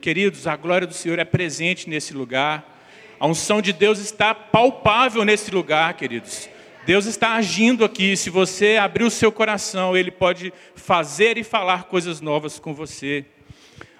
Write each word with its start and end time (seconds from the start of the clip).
Queridos, 0.00 0.46
a 0.46 0.54
glória 0.54 0.86
do 0.86 0.94
Senhor 0.94 1.18
é 1.18 1.24
presente 1.24 1.90
nesse 1.90 2.14
lugar. 2.14 2.80
A 3.18 3.26
unção 3.26 3.60
de 3.60 3.72
Deus 3.72 3.98
está 3.98 4.32
palpável 4.32 5.24
nesse 5.24 5.50
lugar, 5.50 5.92
queridos. 5.94 6.48
Deus 6.86 7.04
está 7.06 7.34
agindo 7.34 7.84
aqui. 7.84 8.16
Se 8.16 8.30
você 8.30 8.76
abrir 8.76 9.02
o 9.02 9.10
seu 9.10 9.32
coração, 9.32 9.96
Ele 9.96 10.12
pode 10.12 10.52
fazer 10.76 11.36
e 11.36 11.42
falar 11.42 11.86
coisas 11.86 12.20
novas 12.20 12.60
com 12.60 12.72
você. 12.72 13.26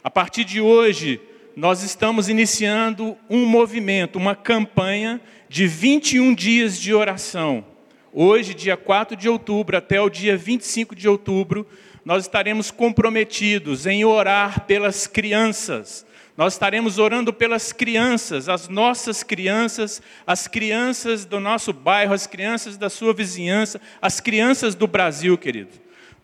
A 0.00 0.08
partir 0.08 0.45
de 0.45 0.61
hoje, 0.61 1.21
nós 1.56 1.82
estamos 1.82 2.28
iniciando 2.28 3.17
um 3.28 3.44
movimento, 3.44 4.21
uma 4.21 4.37
campanha 4.37 5.21
de 5.49 5.67
21 5.67 6.33
dias 6.33 6.80
de 6.80 6.94
oração. 6.94 7.65
Hoje, 8.12 8.54
dia 8.54 8.76
4 8.76 9.17
de 9.17 9.28
outubro, 9.28 9.76
até 9.76 10.01
o 10.01 10.08
dia 10.08 10.37
25 10.37 10.94
de 10.94 11.08
outubro, 11.08 11.67
nós 12.09 12.25
estaremos 12.25 12.71
comprometidos 12.71 13.85
em 13.85 14.03
orar 14.03 14.65
pelas 14.65 15.07
crianças. 15.07 16.07
Nós 16.38 16.55
estaremos 16.55 16.98
orando 16.98 17.34
pelas 17.34 17.70
crianças, 17.70 18.49
as 18.49 18.66
nossas 18.66 19.23
crianças, 19.23 20.01
as 20.27 20.49
crianças 20.49 21.27
do 21.27 21.39
nosso 21.39 21.71
bairro, 21.71 22.15
as 22.15 22.27
crianças 22.27 22.79
da 22.79 22.89
sua 22.89 23.13
vizinhança, 23.13 23.79
as 24.01 24.21
crianças 24.21 24.75
do 24.75 24.87
Brasil, 24.87 25.37
querido. 25.37 25.73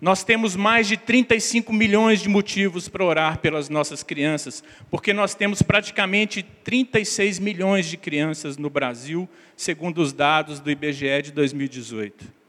Nós 0.01 0.25
temos 0.25 0.57
mais 0.57 0.89
de 0.89 0.97
35 0.97 1.71
milhões 1.71 2.23
de 2.23 2.31
motivos 2.31 2.89
para 2.89 3.05
orar 3.05 3.41
pelas 3.41 3.69
nossas 3.69 4.03
crianças, 4.03 4.65
porque 4.91 5.13
nós 5.13 5.35
temos 5.35 5.61
praticamente 5.61 6.43
36 6.43 7.39
milhões 7.39 7.85
de 7.85 7.99
crianças 7.99 8.57
no 8.57 8.71
Brasil, 8.71 9.29
segundo 9.55 10.01
os 10.01 10.15
dados 10.15 10.61
do 10.61 10.71
IBGE 10.71 11.25
de 11.25 11.33
2018 11.33 12.44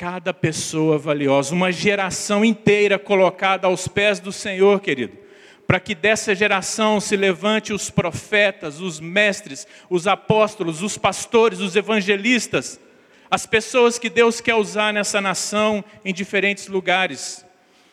cada 0.00 0.32
pessoa 0.32 0.96
valiosa, 0.96 1.54
uma 1.54 1.70
geração 1.70 2.42
inteira 2.42 2.98
colocada 2.98 3.66
aos 3.66 3.86
pés 3.86 4.18
do 4.18 4.32
Senhor, 4.32 4.80
querido, 4.80 5.12
para 5.66 5.78
que 5.78 5.94
dessa 5.94 6.34
geração 6.34 6.98
se 6.98 7.14
levante 7.18 7.70
os 7.70 7.90
profetas, 7.90 8.80
os 8.80 8.98
mestres, 8.98 9.66
os 9.90 10.06
apóstolos, 10.06 10.82
os 10.82 10.96
pastores, 10.96 11.60
os 11.60 11.76
evangelistas, 11.76 12.80
as 13.30 13.44
pessoas 13.44 13.98
que 13.98 14.08
Deus 14.08 14.40
quer 14.40 14.54
usar 14.54 14.90
nessa 14.90 15.20
nação 15.20 15.84
em 16.02 16.14
diferentes 16.14 16.66
lugares. 16.66 17.44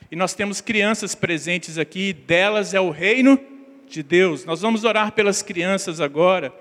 E 0.09 0.15
nós 0.15 0.33
temos 0.33 0.61
crianças 0.61 1.13
presentes 1.13 1.77
aqui, 1.77 2.13
delas 2.13 2.73
é 2.73 2.79
o 2.79 2.89
reino 2.89 3.37
de 3.85 4.01
Deus. 4.01 4.45
Nós 4.45 4.61
vamos 4.61 4.85
orar 4.85 5.11
pelas 5.11 5.41
crianças 5.41 5.99
agora. 5.99 6.53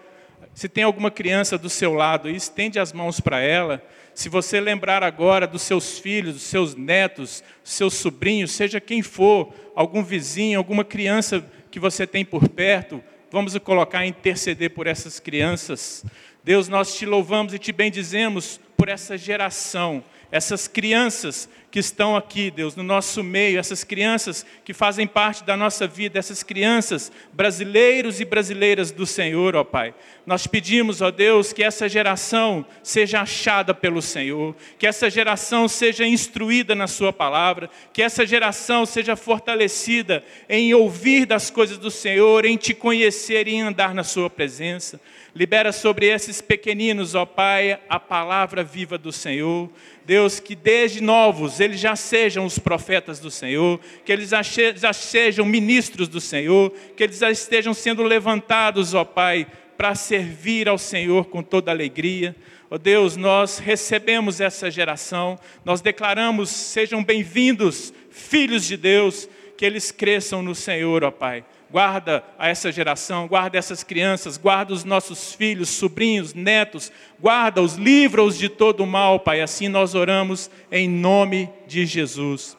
Se 0.53 0.69
tem 0.69 0.83
alguma 0.83 1.11
criança 1.11 1.57
do 1.57 1.71
seu 1.71 1.95
lado, 1.95 2.29
estende 2.29 2.81
as 2.81 2.93
mãos 2.93 3.21
para 3.21 3.39
ela. 3.39 3.81
Se 4.17 4.31
você 4.31 4.61
lembrar 4.61 5.03
agora 5.03 5.47
dos 5.47 5.61
seus 5.61 5.99
filhos, 5.99 6.33
dos 6.33 6.43
seus 6.45 6.75
netos, 6.75 7.45
seus 7.63 7.93
sobrinhos, 7.93 8.51
seja 8.51 8.81
quem 8.81 9.03
for, 9.03 9.53
algum 9.75 10.03
vizinho, 10.03 10.59
alguma 10.59 10.87
criança 10.87 11.45
que 11.71 11.79
você 11.79 12.07
tem 12.07 12.25
por 12.25 12.49
perto, 12.49 13.05
vamos 13.31 13.55
colocar 13.59 13.99
a 13.99 14.07
interceder 14.07 14.71
por 14.71 14.87
essas 14.87 15.21
crianças. 15.21 16.03
Deus, 16.43 16.67
nós 16.67 16.97
te 16.97 17.05
louvamos 17.05 17.53
e 17.53 17.59
te 17.59 17.73
bendizemos 17.73 18.59
por 18.75 18.89
essa 18.89 19.19
geração, 19.19 20.03
essas 20.31 20.67
crianças 20.67 21.49
que 21.71 21.81
estão 21.81 22.17
aqui, 22.17 22.51
Deus, 22.51 22.75
no 22.75 22.83
nosso 22.83 23.23
meio, 23.23 23.59
essas 23.59 23.85
crianças 23.85 24.47
que 24.65 24.73
fazem 24.73 25.07
parte 25.07 25.45
da 25.45 25.57
nossa 25.59 25.87
vida, 25.87 26.19
essas 26.19 26.43
crianças, 26.43 27.13
brasileiros 27.35 28.19
e 28.19 28.25
brasileiras 28.25 28.91
do 28.91 29.05
Senhor, 29.05 29.55
ó 29.55 29.63
Pai. 29.63 29.95
Nós 30.25 30.47
pedimos, 30.47 31.03
ó 31.03 31.11
Deus, 31.11 31.53
que 31.53 31.63
essa 31.63 31.87
geração 31.87 32.65
seja 32.83 33.21
achada 33.21 33.75
pelo 33.75 34.01
Senhor, 34.01 34.57
que 34.79 34.87
essa 34.87 35.11
geração 35.11 35.69
seja 35.69 36.07
instruída 36.07 36.75
na 36.75 36.87
Sua 36.87 37.13
palavra, 37.13 37.69
que 37.93 38.01
essa 38.01 38.25
geração 38.25 38.87
seja 38.87 39.15
fortalecida 39.15 40.25
em 40.49 40.73
ouvir 40.73 41.27
das 41.27 41.51
coisas 41.51 41.77
do 41.77 41.91
Senhor, 41.91 42.47
em 42.47 42.57
te 42.57 42.73
conhecer 42.73 43.49
e 43.49 43.55
em 43.55 43.61
andar 43.61 43.95
na 43.95 44.03
Sua 44.03 44.31
presença. 44.31 44.99
Libera 45.37 45.71
sobre 45.71 46.07
esses 46.07 46.41
pequeninos, 46.41 47.15
ó 47.15 47.27
Pai, 47.27 47.79
a 47.91 48.01
palavra 48.01 48.65
viva 48.65 48.97
do 48.97 49.13
Senhor. 49.13 49.69
Deus, 50.03 50.41
que 50.41 50.55
desde 50.55 51.03
novos 51.03 51.61
eles 51.61 51.79
já 51.79 51.95
sejam 51.95 52.47
os 52.47 52.59
profetas 52.59 53.21
do 53.21 53.31
Senhor, 53.31 53.79
que 54.03 54.11
eles 54.11 54.31
já 54.31 54.93
sejam 54.95 55.45
ministros 55.45 56.09
do 56.09 56.23
Senhor, 56.23 56.73
que 56.97 57.05
eles 57.05 57.19
já 57.19 57.31
estejam 57.31 57.75
sendo 57.75 58.03
levantados, 58.03 58.95
ó 58.95 59.05
Pai, 59.05 59.47
para 59.77 59.95
servir 59.95 60.71
ao 60.71 60.79
Senhor 60.79 61.27
com 61.27 61.43
toda 61.43 61.71
alegria. 61.71 62.35
Ó 62.71 62.79
Deus, 62.79 63.15
nós 63.15 63.59
recebemos 63.59 64.41
essa 64.41 64.71
geração, 64.71 65.39
nós 65.67 65.83
declaramos: 65.83 66.49
sejam 66.49 67.05
bem-vindos, 67.05 67.93
filhos 68.09 68.65
de 68.65 68.79
Deus, 68.79 69.29
que 69.55 69.67
eles 69.67 69.93
cresçam 69.93 70.43
no 70.43 70.55
Senhor, 70.55 71.05
ó 71.05 71.11
Pai 71.11 71.45
guarda 71.71 72.25
a 72.39 72.49
essa 72.49 72.71
geração, 72.71 73.27
guarda 73.27 73.59
essas 73.59 73.83
crianças, 73.83 74.37
guarda 74.37 74.73
os 74.73 74.85
nossos 74.85 75.35
filhos, 75.35 75.69
sobrinhos, 75.69 76.33
netos, 76.35 76.93
guarda-os, 77.21 77.75
livra-os 77.75 78.39
de 78.39 78.49
todo 78.49 78.83
o 78.83 78.87
mal, 78.87 79.21
Pai. 79.21 79.41
Assim 79.41 79.69
nós 79.69 79.95
oramos 79.95 80.51
em 80.71 80.89
nome 80.89 81.51
de 81.67 81.85
Jesus. 81.85 82.57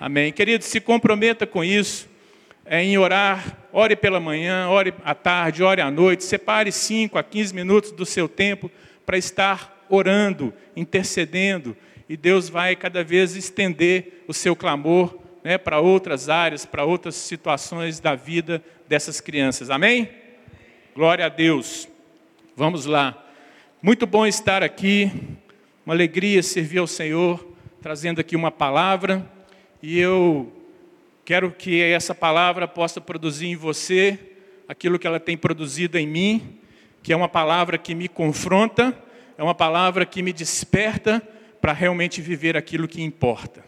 Amém. 0.00 0.32
Querido, 0.32 0.64
se 0.64 0.80
comprometa 0.80 1.46
com 1.46 1.62
isso, 1.62 2.08
é, 2.64 2.82
em 2.82 2.98
orar, 2.98 3.58
ore 3.72 3.94
pela 3.94 4.18
manhã, 4.18 4.68
ore 4.68 4.92
à 5.04 5.14
tarde, 5.14 5.62
ore 5.62 5.80
à 5.80 5.90
noite, 5.90 6.24
separe 6.24 6.72
5 6.72 7.16
a 7.18 7.22
15 7.22 7.54
minutos 7.54 7.92
do 7.92 8.04
seu 8.04 8.28
tempo 8.28 8.70
para 9.04 9.16
estar 9.16 9.86
orando, 9.88 10.52
intercedendo, 10.74 11.76
e 12.08 12.16
Deus 12.16 12.48
vai 12.48 12.74
cada 12.74 13.04
vez 13.04 13.36
estender 13.36 14.24
o 14.26 14.34
seu 14.34 14.56
clamor 14.56 15.25
né, 15.46 15.56
para 15.56 15.78
outras 15.78 16.28
áreas, 16.28 16.66
para 16.66 16.84
outras 16.84 17.14
situações 17.14 18.00
da 18.00 18.16
vida 18.16 18.60
dessas 18.88 19.20
crianças. 19.20 19.70
Amém? 19.70 20.10
Glória 20.92 21.24
a 21.24 21.28
Deus. 21.28 21.88
Vamos 22.56 22.84
lá. 22.84 23.16
Muito 23.80 24.08
bom 24.08 24.26
estar 24.26 24.64
aqui, 24.64 25.08
uma 25.84 25.94
alegria 25.94 26.42
servir 26.42 26.78
ao 26.78 26.86
Senhor, 26.88 27.46
trazendo 27.80 28.20
aqui 28.20 28.34
uma 28.34 28.50
palavra, 28.50 29.24
e 29.80 30.00
eu 30.00 30.52
quero 31.24 31.52
que 31.52 31.80
essa 31.80 32.12
palavra 32.12 32.66
possa 32.66 33.00
produzir 33.00 33.46
em 33.46 33.54
você 33.54 34.18
aquilo 34.66 34.98
que 34.98 35.06
ela 35.06 35.20
tem 35.20 35.36
produzido 35.36 35.96
em 35.96 36.08
mim, 36.08 36.58
que 37.04 37.12
é 37.12 37.16
uma 37.16 37.28
palavra 37.28 37.78
que 37.78 37.94
me 37.94 38.08
confronta, 38.08 38.92
é 39.38 39.44
uma 39.44 39.54
palavra 39.54 40.04
que 40.04 40.24
me 40.24 40.32
desperta 40.32 41.22
para 41.60 41.72
realmente 41.72 42.20
viver 42.20 42.56
aquilo 42.56 42.88
que 42.88 43.00
importa. 43.00 43.65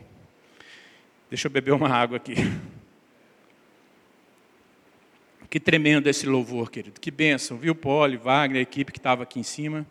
Deixa 1.30 1.46
eu 1.46 1.50
beber 1.50 1.72
uma 1.72 1.90
água 1.90 2.16
aqui. 2.16 2.34
Que 5.50 5.60
tremendo 5.60 6.08
esse 6.08 6.26
louvor, 6.26 6.70
querido. 6.70 6.98
Que 6.98 7.10
bênção, 7.10 7.58
viu, 7.58 7.74
Poli, 7.74 8.16
Wagner, 8.16 8.60
a 8.60 8.62
equipe 8.62 8.92
que 8.92 8.98
estava 8.98 9.22
aqui 9.24 9.38
em 9.38 9.42
cima. 9.42 9.86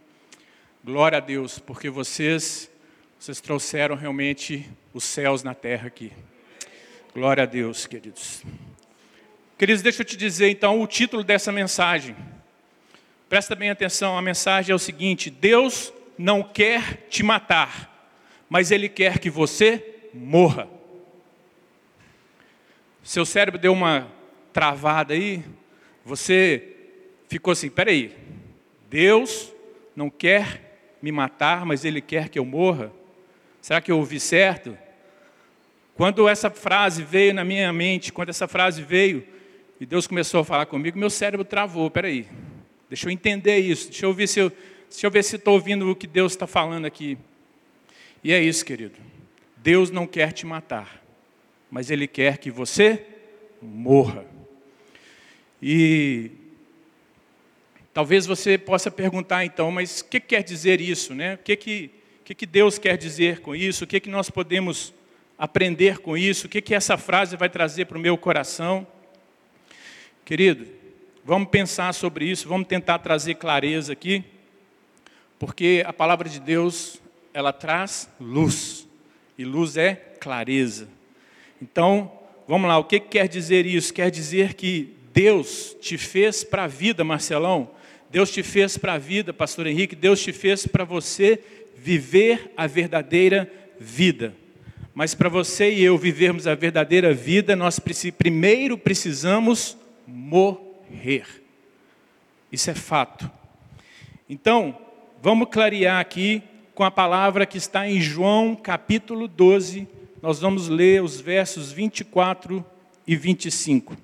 Glória 0.83 1.17
a 1.17 1.21
Deus, 1.21 1.59
porque 1.59 1.89
vocês, 1.89 2.71
vocês 3.19 3.39
trouxeram 3.39 3.95
realmente 3.95 4.67
os 4.93 5.03
céus 5.03 5.43
na 5.43 5.53
terra 5.53 5.87
aqui. 5.87 6.11
Glória 7.13 7.43
a 7.43 7.45
Deus, 7.45 7.85
queridos. 7.85 8.43
Queridos, 9.57 9.81
deixa 9.81 10.01
eu 10.01 10.05
te 10.05 10.15
dizer 10.15 10.49
então 10.49 10.81
o 10.81 10.87
título 10.87 11.23
dessa 11.23 11.51
mensagem. 11.51 12.15
Presta 13.29 13.55
bem 13.55 13.69
atenção, 13.69 14.17
a 14.17 14.21
mensagem 14.21 14.71
é 14.71 14.75
o 14.75 14.79
seguinte: 14.79 15.29
Deus 15.29 15.93
não 16.17 16.41
quer 16.41 17.07
te 17.09 17.21
matar, 17.21 18.11
mas 18.49 18.71
Ele 18.71 18.89
quer 18.89 19.19
que 19.19 19.29
você 19.29 20.09
morra. 20.13 20.76
Seu 23.07 23.25
cérebro 23.25 23.57
deu 23.57 23.71
uma 23.71 24.11
travada 24.51 25.13
aí, 25.13 25.41
você 26.03 26.75
ficou 27.29 27.53
assim: 27.53 27.69
peraí, 27.69 28.13
Deus 28.89 29.53
não 29.95 30.09
quer 30.09 30.97
me 31.01 31.09
matar, 31.09 31.65
mas 31.65 31.85
Ele 31.85 32.01
quer 32.01 32.27
que 32.27 32.37
eu 32.37 32.43
morra? 32.43 32.91
Será 33.61 33.79
que 33.79 33.89
eu 33.89 33.97
ouvi 33.97 34.19
certo? 34.19 34.77
Quando 35.95 36.27
essa 36.27 36.49
frase 36.49 37.01
veio 37.01 37.33
na 37.33 37.45
minha 37.45 37.71
mente, 37.71 38.11
quando 38.11 38.27
essa 38.27 38.45
frase 38.45 38.81
veio, 38.81 39.25
e 39.79 39.85
Deus 39.85 40.05
começou 40.05 40.41
a 40.41 40.43
falar 40.43 40.65
comigo, 40.65 40.99
meu 40.99 41.09
cérebro 41.09 41.45
travou. 41.45 41.89
Peraí, 41.89 42.27
deixa 42.89 43.07
eu 43.07 43.11
entender 43.13 43.57
isso, 43.59 43.87
deixa 43.87 44.05
eu 44.05 44.13
ver 44.13 44.27
se 44.27 44.41
eu 44.41 44.51
deixa 44.89 45.07
eu 45.07 45.11
ver 45.11 45.23
se 45.23 45.37
estou 45.37 45.53
ouvindo 45.53 45.89
o 45.89 45.95
que 45.95 46.07
Deus 46.07 46.33
está 46.33 46.45
falando 46.45 46.83
aqui. 46.83 47.17
E 48.21 48.33
é 48.33 48.41
isso, 48.41 48.65
querido. 48.65 48.99
Deus 49.55 49.89
não 49.89 50.05
quer 50.05 50.33
te 50.33 50.45
matar 50.45 51.06
mas 51.69 51.89
Ele 51.89 52.07
quer 52.07 52.37
que 52.37 52.49
você 52.49 53.05
morra. 53.61 54.25
E 55.61 56.31
talvez 57.93 58.25
você 58.25 58.57
possa 58.57 58.91
perguntar 58.91 59.43
então, 59.43 59.71
mas 59.71 60.01
o 60.01 60.05
que 60.05 60.19
quer 60.19 60.43
dizer 60.43 60.79
isso, 60.79 61.13
né? 61.13 61.35
O 61.35 61.37
que 61.39 61.55
que, 61.55 61.91
que, 62.23 62.35
que 62.35 62.45
Deus 62.45 62.77
quer 62.77 62.97
dizer 62.97 63.41
com 63.41 63.55
isso? 63.55 63.83
O 63.83 63.87
que, 63.87 63.99
que 63.99 64.09
nós 64.09 64.29
podemos 64.29 64.93
aprender 65.37 65.99
com 65.99 66.17
isso? 66.17 66.47
O 66.47 66.49
que, 66.49 66.61
que 66.61 66.75
essa 66.75 66.97
frase 66.97 67.35
vai 67.35 67.49
trazer 67.49 67.85
para 67.85 67.97
o 67.97 68.01
meu 68.01 68.17
coração? 68.17 68.85
Querido, 70.23 70.67
vamos 71.23 71.49
pensar 71.49 71.93
sobre 71.93 72.25
isso, 72.25 72.47
vamos 72.47 72.67
tentar 72.67 72.99
trazer 72.99 73.35
clareza 73.35 73.93
aqui, 73.93 74.23
porque 75.39 75.83
a 75.85 75.93
palavra 75.93 76.27
de 76.29 76.39
Deus, 76.39 77.01
ela 77.33 77.53
traz 77.53 78.09
luz, 78.19 78.87
e 79.37 79.45
luz 79.45 79.77
é 79.77 79.95
clareza. 79.95 80.96
Então, 81.61 82.11
vamos 82.47 82.67
lá, 82.67 82.77
o 82.77 82.83
que 82.83 82.99
quer 82.99 83.27
dizer 83.27 83.65
isso? 83.65 83.93
Quer 83.93 84.11
dizer 84.11 84.53
que 84.53 84.95
Deus 85.13 85.75
te 85.81 85.97
fez 85.97 86.43
para 86.43 86.65
a 86.65 86.67
vida, 86.67 87.03
Marcelão. 87.03 87.71
Deus 88.09 88.31
te 88.31 88.43
fez 88.43 88.77
para 88.77 88.93
a 88.93 88.97
vida, 88.97 89.33
pastor 89.33 89.67
Henrique. 89.67 89.95
Deus 89.95 90.21
te 90.21 90.31
fez 90.31 90.67
para 90.67 90.83
você 90.83 91.39
viver 91.75 92.51
a 92.55 92.67
verdadeira 92.67 93.51
vida. 93.79 94.33
Mas 94.93 95.13
para 95.13 95.29
você 95.29 95.71
e 95.71 95.83
eu 95.83 95.97
vivermos 95.97 96.47
a 96.47 96.55
verdadeira 96.55 97.13
vida, 97.13 97.55
nós 97.55 97.79
primeiro 98.17 98.77
precisamos 98.77 99.77
morrer. 100.07 101.25
Isso 102.51 102.69
é 102.69 102.73
fato. 102.73 103.29
Então, 104.29 104.77
vamos 105.21 105.49
clarear 105.51 105.99
aqui 105.99 106.41
com 106.73 106.83
a 106.83 106.91
palavra 106.91 107.45
que 107.45 107.57
está 107.57 107.87
em 107.87 107.99
João 107.99 108.55
capítulo 108.55 109.27
12. 109.27 109.87
Nós 110.19 110.39
vamos 110.39 110.67
ler 110.67 111.03
os 111.03 111.21
versos 111.21 111.71
24 111.71 112.65
e 113.05 113.15
25. 113.15 113.95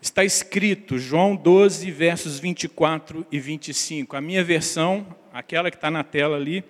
Está 0.00 0.24
escrito, 0.24 0.96
João 0.96 1.34
12, 1.34 1.90
versos 1.90 2.38
24 2.38 3.26
e 3.32 3.40
25. 3.40 4.16
A 4.16 4.20
minha 4.20 4.44
versão, 4.44 5.04
aquela 5.32 5.72
que 5.72 5.76
está 5.76 5.90
na 5.90 6.04
tela 6.04 6.36
ali, 6.36 6.62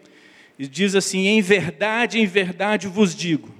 diz 0.59 0.94
assim: 0.94 1.26
Em 1.26 1.43
verdade, 1.43 2.19
em 2.19 2.26
verdade 2.26 2.88
vos 2.88 3.15
digo, 3.15 3.55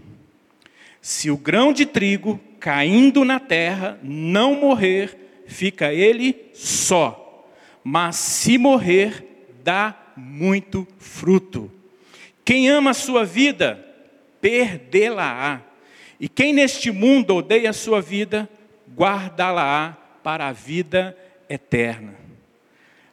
se 1.02 1.31
o 1.31 1.37
grão 1.37 1.70
de 1.70 1.84
trigo 1.84 2.40
caindo 2.58 3.26
na 3.26 3.38
terra 3.38 4.00
não 4.02 4.54
morrer, 4.54 5.43
fica 5.46 5.93
ele 5.93 6.46
só, 6.54 7.46
mas 7.84 8.16
se 8.16 8.56
morrer, 8.56 9.52
dá 9.62 9.94
muito 10.16 10.88
fruto. 10.99 11.70
Quem 12.43 12.70
ama 12.70 12.93
a 12.93 12.94
sua 12.94 13.26
vida, 13.26 13.84
perdê-la-á. 14.40 15.61
E 16.20 16.29
quem 16.29 16.52
neste 16.52 16.90
mundo 16.90 17.37
odeia 17.37 17.70
a 17.70 17.73
sua 17.73 18.00
vida, 18.00 18.49
guardá-la-á 18.96 19.96
para 20.23 20.49
a 20.49 20.52
vida 20.52 21.17
eterna. 21.49 22.14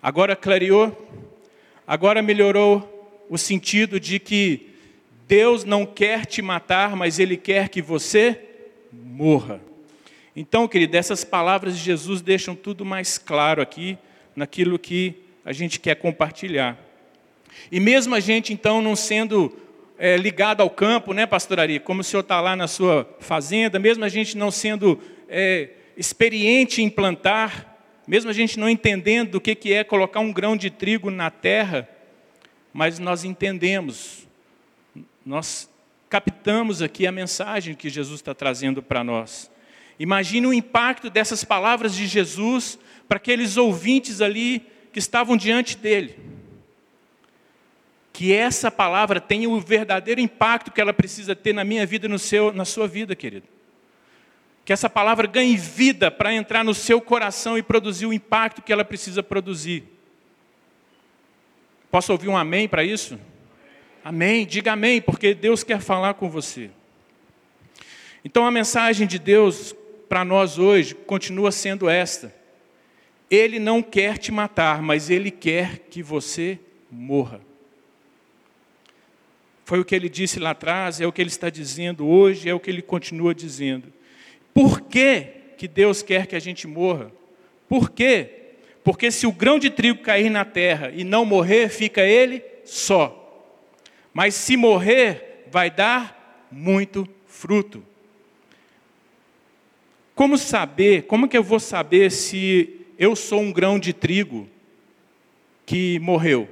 Agora 0.02 0.36
clareou, 0.36 0.96
agora 1.86 2.22
melhorou 2.22 3.26
o 3.30 3.38
sentido 3.38 4.00
de 4.00 4.20
que 4.20 4.70
Deus 5.28 5.64
não 5.64 5.86
quer 5.86 6.26
te 6.26 6.42
matar, 6.42 6.96
mas 6.96 7.20
Ele 7.20 7.38
quer 7.38 7.70
que 7.70 7.82
você 7.82 8.40
morra. 8.92 9.60
Então, 10.36 10.68
querido, 10.68 10.98
essas 10.98 11.24
palavras 11.24 11.78
de 11.78 11.84
Jesus 11.84 12.22
deixam 12.22 12.56
tudo 12.56 12.86
mais 12.86 13.18
claro 13.18 13.62
aqui 13.62 13.98
naquilo 14.36 14.78
que 14.78 15.16
a 15.44 15.54
gente 15.54 15.80
quer 15.80 15.96
compartilhar. 15.96 16.78
E 17.72 17.80
mesmo 17.80 18.14
a 18.14 18.20
gente, 18.20 18.52
então, 18.52 18.82
não 18.82 18.96
sendo 18.96 19.56
é, 19.98 20.18
ligado 20.18 20.62
ao 20.62 20.70
campo, 20.70 21.14
né, 21.14 21.26
pastoraria, 21.26 21.80
como 21.80 22.02
o 22.02 22.04
senhor 22.04 22.22
está 22.22 22.42
lá 22.42 22.56
na 22.56 22.68
sua 22.68 23.10
fazenda, 23.20 23.80
mesmo 23.80 24.04
a 24.04 24.10
gente 24.10 24.38
não 24.38 24.52
sendo 24.52 25.00
é, 25.30 25.70
experiente 25.96 26.82
em 26.82 26.90
plantar, 26.90 27.74
mesmo 28.08 28.30
a 28.30 28.34
gente 28.34 28.60
não 28.60 28.70
entendendo 28.70 29.36
o 29.36 29.42
que, 29.42 29.56
que 29.56 29.74
é 29.74 29.84
colocar 29.84 30.20
um 30.20 30.32
grão 30.32 30.56
de 30.56 30.70
trigo 30.70 31.10
na 31.10 31.32
terra, 31.32 31.90
mas 32.74 33.00
nós 33.00 33.24
entendemos, 33.24 34.28
nós 35.26 35.70
captamos 36.10 36.82
aqui 36.82 37.08
a 37.08 37.12
mensagem 37.12 37.74
que 37.74 37.90
Jesus 37.90 38.20
está 38.20 38.34
trazendo 38.34 38.84
para 38.84 39.04
nós. 39.04 39.50
Imagine 39.98 40.48
o 40.48 40.54
impacto 40.54 41.10
dessas 41.10 41.44
palavras 41.44 41.96
de 41.96 42.06
Jesus 42.06 42.78
para 43.08 43.18
aqueles 43.18 43.56
ouvintes 43.56 44.22
ali 44.22 44.62
que 44.92 45.00
estavam 45.00 45.38
diante 45.38 45.78
dele. 45.78 46.16
Que 48.16 48.32
essa 48.32 48.72
palavra 48.72 49.20
tenha 49.20 49.50
o 49.50 49.60
verdadeiro 49.60 50.22
impacto 50.22 50.72
que 50.72 50.80
ela 50.80 50.94
precisa 50.94 51.36
ter 51.36 51.52
na 51.52 51.66
minha 51.66 51.86
vida 51.86 52.06
e 52.06 52.10
no 52.10 52.18
seu, 52.18 52.54
na 52.54 52.64
sua 52.64 52.88
vida, 52.88 53.14
querido. 53.14 53.46
Que 54.64 54.72
essa 54.72 54.90
palavra 54.90 55.28
ganhe 55.28 55.58
vida 55.58 56.10
para 56.10 56.34
entrar 56.34 56.64
no 56.64 56.74
seu 56.74 57.02
coração 57.02 57.58
e 57.58 57.62
produzir 57.62 58.06
o 58.06 58.14
impacto 58.14 58.62
que 58.62 58.72
ela 58.72 58.86
precisa 58.86 59.22
produzir. 59.22 59.84
Posso 61.92 62.14
ouvir 62.14 62.30
um 62.30 62.38
amém 62.38 62.70
para 62.70 62.86
isso? 62.86 63.20
Amém, 64.02 64.46
diga 64.46 64.72
amém, 64.72 65.02
porque 65.02 65.34
Deus 65.34 65.62
quer 65.62 65.82
falar 65.82 66.14
com 66.14 66.30
você. 66.30 66.72
Então 68.24 68.48
a 68.48 68.52
mensagem 68.52 69.06
de 69.06 69.20
Deus 69.20 69.76
para 70.08 70.24
nós 70.24 70.58
hoje 70.58 70.96
continua 70.96 71.52
sendo 71.52 71.90
esta: 71.90 72.34
Ele 73.30 73.60
não 73.60 73.84
quer 73.84 74.18
te 74.18 74.32
matar, 74.32 74.82
mas 74.82 75.10
Ele 75.10 75.30
quer 75.30 75.80
que 75.90 76.02
você 76.02 76.58
morra. 76.90 77.42
Foi 79.66 79.80
o 79.80 79.84
que 79.84 79.96
ele 79.96 80.08
disse 80.08 80.40
lá 80.40 80.52
atrás, 80.52 81.02
é 81.02 81.08
o 81.08 81.12
que 81.12 81.20
ele 81.20 81.30
está 81.30 81.50
dizendo 81.50 82.08
hoje, 82.08 82.48
é 82.48 82.54
o 82.54 82.60
que 82.60 82.70
ele 82.70 82.84
continua 82.84 83.34
dizendo. 83.34 83.92
Por 84.54 84.80
que, 84.80 85.28
que 85.58 85.68
Deus 85.68 86.04
quer 86.04 86.28
que 86.28 86.36
a 86.36 86.40
gente 86.40 86.68
morra? 86.68 87.12
Por 87.68 87.90
quê? 87.90 88.30
Porque 88.84 89.10
se 89.10 89.26
o 89.26 89.32
grão 89.32 89.58
de 89.58 89.72
trigo 89.72 90.04
cair 90.04 90.30
na 90.30 90.46
terra 90.46 90.92
e 90.96 91.04
não 91.04 91.26
morrer, 91.26 91.70
fica 91.70 92.04
ele 92.04 92.44
só. 92.64 93.24
Mas 94.14 94.36
se 94.36 94.56
morrer, 94.56 95.46
vai 95.50 95.72
dar 95.72 96.48
muito 96.52 97.10
fruto. 97.26 97.84
Como 100.14 100.38
saber, 100.38 101.04
como 101.04 101.28
que 101.28 101.36
eu 101.36 101.44
vou 101.44 101.60
saber 101.60 102.12
se 102.12 102.82
eu 103.00 103.16
sou 103.16 103.42
um 103.42 103.52
grão 103.52 103.80
de 103.80 103.94
trigo 103.94 104.48
que 105.66 105.98
morreu? 106.00 106.48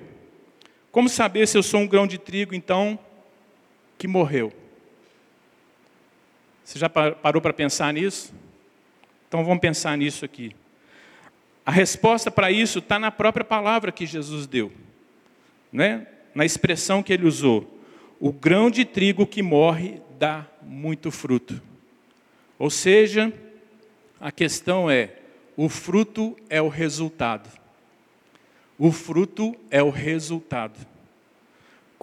Como 0.91 1.09
saber 1.09 1.47
se 1.47 1.57
eu 1.57 1.63
sou 1.63 1.79
um 1.79 1.87
grão 1.87 2.05
de 2.05 2.19
trigo, 2.19 2.53
então, 2.53 2.99
que 4.03 4.07
morreu? 4.09 4.51
Você 6.61 6.77
já 6.77 6.89
parou 6.89 7.41
para 7.41 7.53
pensar 7.53 7.93
nisso? 7.93 8.33
Então 9.29 9.45
vamos 9.45 9.61
pensar 9.61 9.97
nisso 9.97 10.25
aqui. 10.25 10.53
A 11.65 11.71
resposta 11.71 12.29
para 12.29 12.51
isso 12.51 12.79
está 12.79 12.99
na 12.99 13.09
própria 13.11 13.45
palavra 13.45 13.93
que 13.93 14.05
Jesus 14.05 14.45
deu, 14.45 14.73
né? 15.71 16.05
na 16.35 16.43
expressão 16.43 17.01
que 17.01 17.13
ele 17.13 17.25
usou. 17.25 17.79
O 18.19 18.33
grão 18.33 18.69
de 18.69 18.83
trigo 18.83 19.25
que 19.25 19.41
morre 19.41 20.01
dá 20.19 20.47
muito 20.61 21.09
fruto. 21.09 21.61
Ou 22.59 22.69
seja, 22.69 23.31
a 24.19 24.33
questão 24.33 24.91
é: 24.91 25.15
o 25.55 25.69
fruto 25.69 26.35
é 26.49 26.61
o 26.61 26.67
resultado. 26.67 27.49
O 28.77 28.91
fruto 28.91 29.55
é 29.71 29.81
o 29.81 29.89
resultado. 29.89 30.91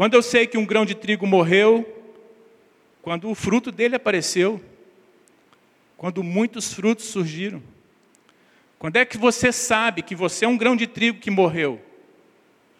Quando 0.00 0.14
eu 0.14 0.22
sei 0.22 0.46
que 0.46 0.56
um 0.56 0.64
grão 0.64 0.86
de 0.86 0.94
trigo 0.94 1.26
morreu, 1.26 1.86
quando 3.02 3.28
o 3.28 3.34
fruto 3.34 3.70
dele 3.70 3.96
apareceu, 3.96 4.58
quando 5.94 6.22
muitos 6.22 6.72
frutos 6.72 7.04
surgiram. 7.04 7.62
Quando 8.78 8.96
é 8.96 9.04
que 9.04 9.18
você 9.18 9.52
sabe 9.52 10.00
que 10.00 10.14
você 10.14 10.46
é 10.46 10.48
um 10.48 10.56
grão 10.56 10.74
de 10.74 10.86
trigo 10.86 11.20
que 11.20 11.30
morreu? 11.30 11.82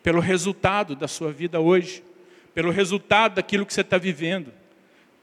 Pelo 0.03 0.19
resultado 0.19 0.97
da 0.97 1.07
sua 1.07 1.31
vida 1.31 1.61
hoje, 1.61 2.03
pelo 2.55 2.71
resultado 2.71 3.35
daquilo 3.35 3.67
que 3.67 3.75
você 3.75 3.83
está 3.83 3.99
vivendo, 3.99 4.51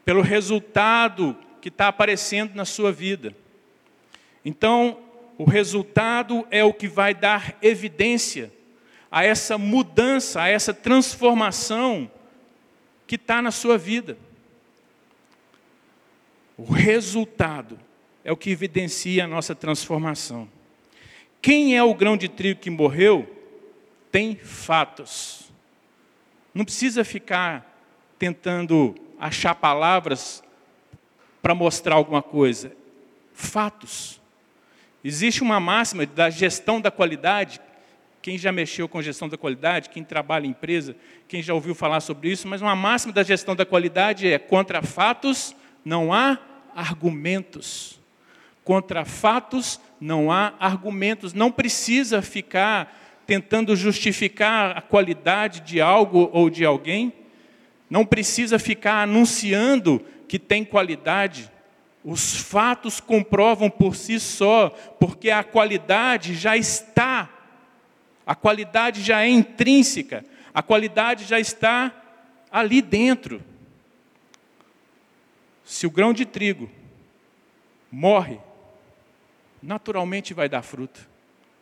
pelo 0.05 0.21
resultado 0.21 1.35
que 1.59 1.69
está 1.69 1.87
aparecendo 1.87 2.53
na 2.53 2.63
sua 2.63 2.91
vida. 2.91 3.35
Então, 4.45 4.99
o 5.35 5.45
resultado 5.45 6.47
é 6.51 6.63
o 6.63 6.71
que 6.71 6.87
vai 6.87 7.15
dar 7.15 7.57
evidência 7.59 8.51
a 9.11 9.23
essa 9.23 9.57
mudança, 9.57 10.41
a 10.41 10.49
essa 10.49 10.73
transformação 10.73 12.09
que 13.05 13.15
está 13.15 13.41
na 13.41 13.51
sua 13.51 13.77
vida. 13.77 14.17
O 16.57 16.71
resultado 16.71 17.79
é 18.23 18.31
o 18.31 18.37
que 18.37 18.49
evidencia 18.49 19.23
a 19.23 19.27
nossa 19.27 19.55
transformação. 19.55 20.49
Quem 21.41 21.77
é 21.77 21.83
o 21.83 21.93
grão 21.93 22.17
de 22.17 22.27
trigo 22.27 22.59
que 22.59 22.69
morreu 22.69 23.33
tem 24.11 24.35
fatos. 24.35 25.51
Não 26.53 26.65
precisa 26.65 27.03
ficar 27.05 27.77
tentando 28.17 28.95
achar 29.19 29.55
palavras 29.55 30.43
para 31.41 31.53
mostrar 31.53 31.95
alguma 31.95 32.21
coisa. 32.21 32.75
Fatos. 33.33 34.19
Existe 35.03 35.41
uma 35.41 35.59
máxima 35.59 36.05
da 36.05 36.29
gestão 36.29 36.81
da 36.81 36.89
qualidade. 36.89 37.61
Quem 38.27 38.37
já 38.37 38.51
mexeu 38.51 38.89
com 38.89 39.01
gestão 39.01 39.29
da 39.29 39.37
qualidade, 39.37 39.87
quem 39.87 40.03
trabalha 40.03 40.45
em 40.45 40.49
empresa, 40.49 40.97
quem 41.29 41.41
já 41.41 41.53
ouviu 41.53 41.73
falar 41.73 42.01
sobre 42.01 42.29
isso, 42.29 42.45
mas 42.45 42.61
uma 42.61 42.75
máxima 42.75 43.13
da 43.13 43.23
gestão 43.23 43.55
da 43.55 43.65
qualidade 43.65 44.27
é 44.27 44.37
contra 44.37 44.81
fatos 44.81 45.55
não 45.85 46.11
há 46.11 46.37
argumentos. 46.75 48.01
Contra 48.65 49.05
fatos 49.05 49.79
não 49.97 50.29
há 50.29 50.53
argumentos. 50.59 51.31
Não 51.31 51.49
precisa 51.49 52.21
ficar 52.21 53.23
tentando 53.25 53.73
justificar 53.77 54.77
a 54.77 54.81
qualidade 54.81 55.61
de 55.61 55.79
algo 55.79 56.29
ou 56.33 56.49
de 56.49 56.65
alguém. 56.65 57.13
Não 57.89 58.05
precisa 58.05 58.59
ficar 58.59 59.03
anunciando 59.03 60.03
que 60.27 60.37
tem 60.37 60.65
qualidade. 60.65 61.49
Os 62.03 62.35
fatos 62.35 62.99
comprovam 62.99 63.69
por 63.69 63.95
si 63.95 64.19
só, 64.19 64.67
porque 64.99 65.29
a 65.29 65.45
qualidade 65.45 66.35
já 66.35 66.57
está. 66.57 67.36
A 68.27 68.35
qualidade 68.35 69.01
já 69.01 69.23
é 69.23 69.29
intrínseca. 69.29 70.25
A 70.53 70.61
qualidade 70.61 71.23
já 71.23 71.39
está 71.39 71.95
ali 72.51 72.81
dentro. 72.81 73.41
Se 75.63 75.87
o 75.87 75.91
grão 75.91 76.11
de 76.11 76.25
trigo 76.25 76.69
morre, 77.89 78.37
naturalmente 79.63 80.33
vai 80.33 80.49
dar 80.49 80.61
fruto. 80.61 81.07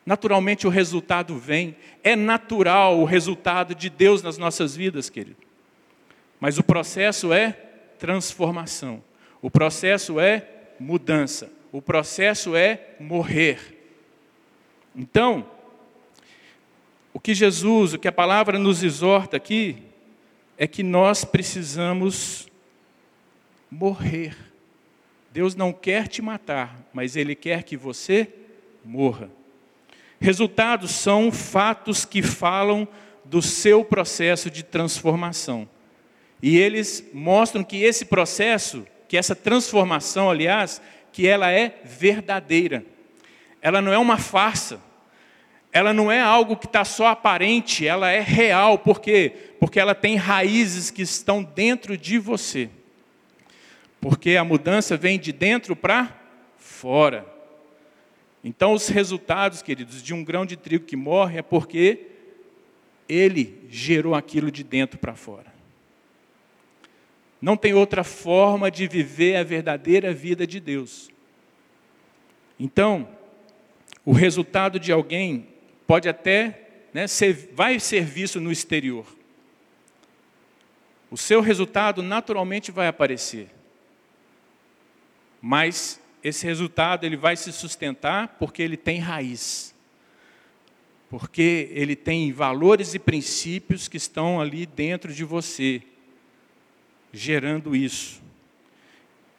Naturalmente 0.04 0.66
o 0.66 0.70
resultado 0.72 1.38
vem. 1.38 1.76
É 2.04 2.16
natural 2.16 3.00
o 3.00 3.06
resultado 3.06 3.76
de 3.76 3.88
Deus 3.88 4.24
nas 4.24 4.40
nossas 4.40 4.76
vidas, 4.76 5.08
querido. 5.08 5.38
Mas 6.40 6.58
o 6.58 6.64
processo 6.64 7.32
é 7.32 7.52
transformação. 8.00 9.04
O 9.40 9.52
processo 9.52 10.20
é 10.20 10.48
mudança. 10.80 11.52
O 11.72 11.82
processo 11.82 12.56
é 12.56 12.96
morrer. 13.00 13.60
Então, 14.96 15.55
o 17.16 17.20
que 17.20 17.34
Jesus, 17.34 17.94
o 17.94 17.98
que 17.98 18.10
a 18.10 18.12
palavra 18.12 18.60
nos 18.60 18.84
exorta 18.84 19.38
aqui, 19.38 19.78
é 20.58 20.68
que 20.68 20.84
nós 20.84 21.24
precisamos 21.24 22.46
morrer. 23.72 24.36
Deus 25.32 25.56
não 25.56 25.72
quer 25.72 26.10
te 26.10 26.22
matar, 26.22 26.78
mas 26.92 27.16
Ele 27.16 27.34
quer 27.34 27.64
que 27.64 27.78
você 27.78 28.28
morra. 28.84 29.30
Resultados 30.20 30.92
são 30.92 31.32
fatos 31.32 32.04
que 32.04 32.22
falam 32.22 32.86
do 33.24 33.42
seu 33.42 33.86
processo 33.86 34.52
de 34.52 34.62
transformação. 34.62 35.70
E 36.42 36.58
eles 36.58 37.02
mostram 37.14 37.64
que 37.64 37.82
esse 37.82 38.04
processo, 38.04 38.86
que 39.08 39.16
essa 39.16 39.34
transformação, 39.34 40.30
aliás, 40.30 40.82
que 41.14 41.26
ela 41.26 41.50
é 41.50 41.80
verdadeira. 41.86 42.86
Ela 43.62 43.82
não 43.82 43.94
é 43.94 43.98
uma 43.98 44.18
farsa. 44.18 44.82
Ela 45.76 45.92
não 45.92 46.10
é 46.10 46.22
algo 46.22 46.56
que 46.56 46.68
está 46.68 46.86
só 46.86 47.08
aparente, 47.08 47.86
ela 47.86 48.10
é 48.10 48.22
real. 48.22 48.78
Por 48.78 49.02
quê? 49.02 49.34
Porque 49.60 49.78
ela 49.78 49.94
tem 49.94 50.16
raízes 50.16 50.90
que 50.90 51.02
estão 51.02 51.44
dentro 51.44 51.98
de 51.98 52.18
você. 52.18 52.70
Porque 54.00 54.38
a 54.38 54.44
mudança 54.46 54.96
vem 54.96 55.20
de 55.20 55.34
dentro 55.34 55.76
para 55.76 56.18
fora. 56.58 57.26
Então, 58.42 58.72
os 58.72 58.88
resultados, 58.88 59.62
queridos, 59.62 60.02
de 60.02 60.14
um 60.14 60.24
grão 60.24 60.46
de 60.46 60.56
trigo 60.56 60.86
que 60.86 60.96
morre 60.96 61.40
é 61.40 61.42
porque 61.42 62.08
ele 63.10 63.68
gerou 63.70 64.16
aquilo 64.16 64.50
de 64.50 64.64
dentro 64.64 64.98
para 64.98 65.14
fora. 65.14 65.54
Não 67.42 67.58
tem 67.58 67.74
outra 67.74 68.06
forma 68.06 68.72
de 68.72 68.88
viver 68.88 69.36
a 69.36 69.44
verdadeira 69.44 70.14
vida 70.14 70.48
de 70.48 70.62
Deus. 70.62 71.10
Então, 72.58 73.10
o 74.06 74.14
resultado 74.14 74.80
de 74.80 74.94
alguém 74.94 75.54
pode 75.88 76.10
até 76.10 76.88
né, 76.94 77.08
ser, 77.08 77.52
vai 77.54 77.80
ser 77.80 78.04
visto 78.04 78.40
no 78.40 78.52
exterior. 78.52 79.06
O 81.12 81.18
seu 81.18 81.42
resultado 81.42 82.02
naturalmente 82.02 82.72
vai 82.72 82.88
aparecer. 82.88 83.50
Mas 85.42 86.02
esse 86.24 86.46
resultado 86.46 87.06
ele 87.06 87.16
vai 87.16 87.36
se 87.36 87.52
sustentar 87.52 88.38
porque 88.40 88.62
ele 88.62 88.76
tem 88.76 89.00
raiz. 89.00 89.76
Porque 91.10 91.70
ele 91.72 91.96
tem 91.96 92.32
valores 92.32 92.94
e 92.94 93.00
princípios 93.00 93.88
que 93.88 93.98
estão 93.98 94.42
ali 94.42 94.66
dentro 94.66 95.14
de 95.14 95.24
você, 95.24 95.84
gerando 97.14 97.76
isso. 97.76 98.22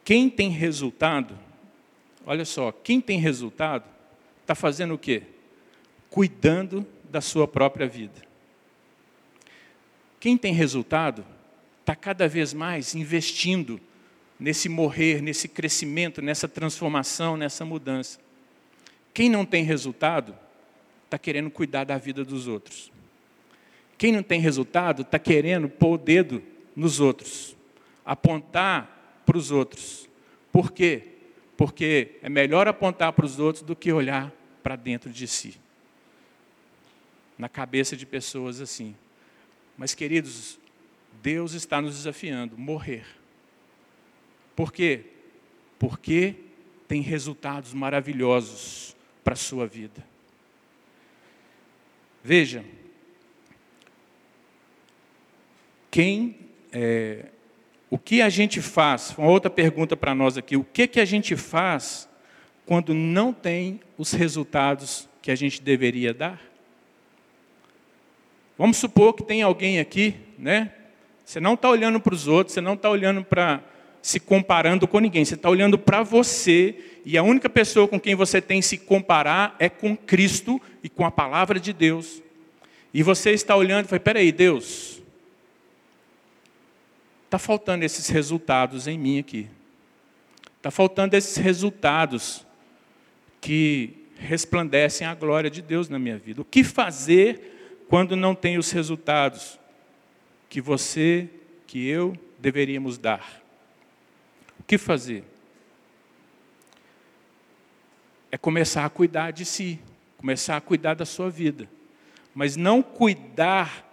Quem 0.04 0.30
tem 0.30 0.50
resultado, 0.50 1.36
olha 2.24 2.44
só, 2.44 2.70
quem 2.70 3.00
tem 3.00 3.18
resultado, 3.18 3.84
está 4.42 4.54
fazendo 4.54 4.94
o 4.94 4.98
quê? 4.98 5.24
Cuidando 6.16 6.86
da 7.10 7.20
sua 7.20 7.46
própria 7.46 7.86
vida. 7.86 8.22
Quem 10.18 10.34
tem 10.38 10.54
resultado, 10.54 11.26
está 11.80 11.94
cada 11.94 12.26
vez 12.26 12.54
mais 12.54 12.94
investindo 12.94 13.78
nesse 14.40 14.66
morrer, 14.66 15.20
nesse 15.20 15.46
crescimento, 15.46 16.22
nessa 16.22 16.48
transformação, 16.48 17.36
nessa 17.36 17.66
mudança. 17.66 18.18
Quem 19.12 19.28
não 19.28 19.44
tem 19.44 19.62
resultado, 19.62 20.34
está 21.04 21.18
querendo 21.18 21.50
cuidar 21.50 21.84
da 21.84 21.98
vida 21.98 22.24
dos 22.24 22.48
outros. 22.48 22.90
Quem 23.98 24.10
não 24.10 24.22
tem 24.22 24.40
resultado, 24.40 25.02
está 25.02 25.18
querendo 25.18 25.68
pôr 25.68 25.96
o 25.96 25.98
dedo 25.98 26.42
nos 26.74 26.98
outros, 26.98 27.54
apontar 28.06 29.20
para 29.26 29.36
os 29.36 29.50
outros. 29.50 30.08
Por 30.50 30.72
quê? 30.72 31.08
Porque 31.58 32.12
é 32.22 32.30
melhor 32.30 32.66
apontar 32.66 33.12
para 33.12 33.26
os 33.26 33.38
outros 33.38 33.62
do 33.62 33.76
que 33.76 33.92
olhar 33.92 34.32
para 34.62 34.76
dentro 34.76 35.10
de 35.10 35.28
si. 35.28 35.65
Na 37.38 37.48
cabeça 37.48 37.96
de 37.96 38.06
pessoas 38.06 38.60
assim. 38.60 38.96
Mas, 39.76 39.94
queridos, 39.94 40.58
Deus 41.22 41.52
está 41.52 41.80
nos 41.80 41.96
desafiando 41.96 42.56
morrer 42.56 43.04
por 44.56 44.72
quê? 44.72 45.04
Porque 45.78 46.34
tem 46.88 47.02
resultados 47.02 47.74
maravilhosos 47.74 48.96
para 49.22 49.34
a 49.34 49.36
sua 49.36 49.66
vida. 49.66 50.02
Veja, 52.24 52.64
quem, 55.90 56.38
é, 56.72 57.26
o 57.90 57.98
que 57.98 58.22
a 58.22 58.30
gente 58.30 58.62
faz? 58.62 59.14
Uma 59.18 59.28
outra 59.28 59.50
pergunta 59.50 59.94
para 59.94 60.14
nós 60.14 60.38
aqui: 60.38 60.56
o 60.56 60.64
que 60.64 60.88
que 60.88 61.00
a 61.00 61.04
gente 61.04 61.36
faz 61.36 62.08
quando 62.64 62.94
não 62.94 63.32
tem 63.32 63.80
os 63.98 64.12
resultados 64.12 65.06
que 65.20 65.30
a 65.30 65.36
gente 65.36 65.60
deveria 65.60 66.14
dar? 66.14 66.40
Vamos 68.58 68.78
supor 68.78 69.12
que 69.14 69.22
tem 69.22 69.42
alguém 69.42 69.78
aqui, 69.78 70.14
né? 70.38 70.72
Você 71.24 71.40
não 71.40 71.54
está 71.54 71.68
olhando 71.68 72.00
para 72.00 72.14
os 72.14 72.26
outros, 72.26 72.54
você 72.54 72.60
não 72.60 72.74
está 72.74 72.88
olhando 72.88 73.24
para 73.24 73.60
se 74.00 74.20
comparando 74.20 74.86
com 74.86 75.00
ninguém, 75.00 75.24
você 75.24 75.34
está 75.34 75.50
olhando 75.50 75.76
para 75.76 76.04
você, 76.04 76.76
e 77.04 77.18
a 77.18 77.22
única 77.24 77.50
pessoa 77.50 77.88
com 77.88 77.98
quem 77.98 78.14
você 78.14 78.40
tem 78.40 78.62
se 78.62 78.78
comparar 78.78 79.56
é 79.58 79.68
com 79.68 79.96
Cristo 79.96 80.62
e 80.82 80.88
com 80.88 81.04
a 81.04 81.10
palavra 81.10 81.58
de 81.58 81.72
Deus. 81.72 82.22
E 82.94 83.02
você 83.02 83.32
está 83.32 83.56
olhando 83.56 83.86
e 83.86 83.88
fala: 83.88 84.00
peraí, 84.00 84.30
Deus, 84.30 85.02
está 87.24 87.38
faltando 87.38 87.84
esses 87.84 88.08
resultados 88.08 88.86
em 88.86 88.96
mim 88.96 89.18
aqui. 89.18 89.48
Está 90.56 90.70
faltando 90.70 91.16
esses 91.16 91.36
resultados 91.36 92.46
que 93.40 94.06
resplandecem 94.16 95.06
a 95.06 95.14
glória 95.14 95.50
de 95.50 95.60
Deus 95.60 95.88
na 95.88 95.98
minha 95.98 96.16
vida. 96.16 96.40
O 96.40 96.44
que 96.44 96.64
fazer 96.64 97.55
quando 97.88 98.16
não 98.16 98.34
tem 98.34 98.58
os 98.58 98.70
resultados 98.70 99.58
que 100.48 100.60
você, 100.60 101.28
que 101.66 101.86
eu 101.86 102.16
deveríamos 102.38 102.98
dar? 102.98 103.46
que 104.66 104.76
fazer? 104.76 105.24
É 108.30 108.36
começar 108.36 108.84
a 108.84 108.90
cuidar 108.90 109.30
de 109.30 109.44
si, 109.44 109.78
começar 110.18 110.56
a 110.56 110.60
cuidar 110.60 110.94
da 110.94 111.06
sua 111.06 111.30
vida. 111.30 111.68
Mas 112.34 112.56
não 112.56 112.82
cuidar 112.82 113.84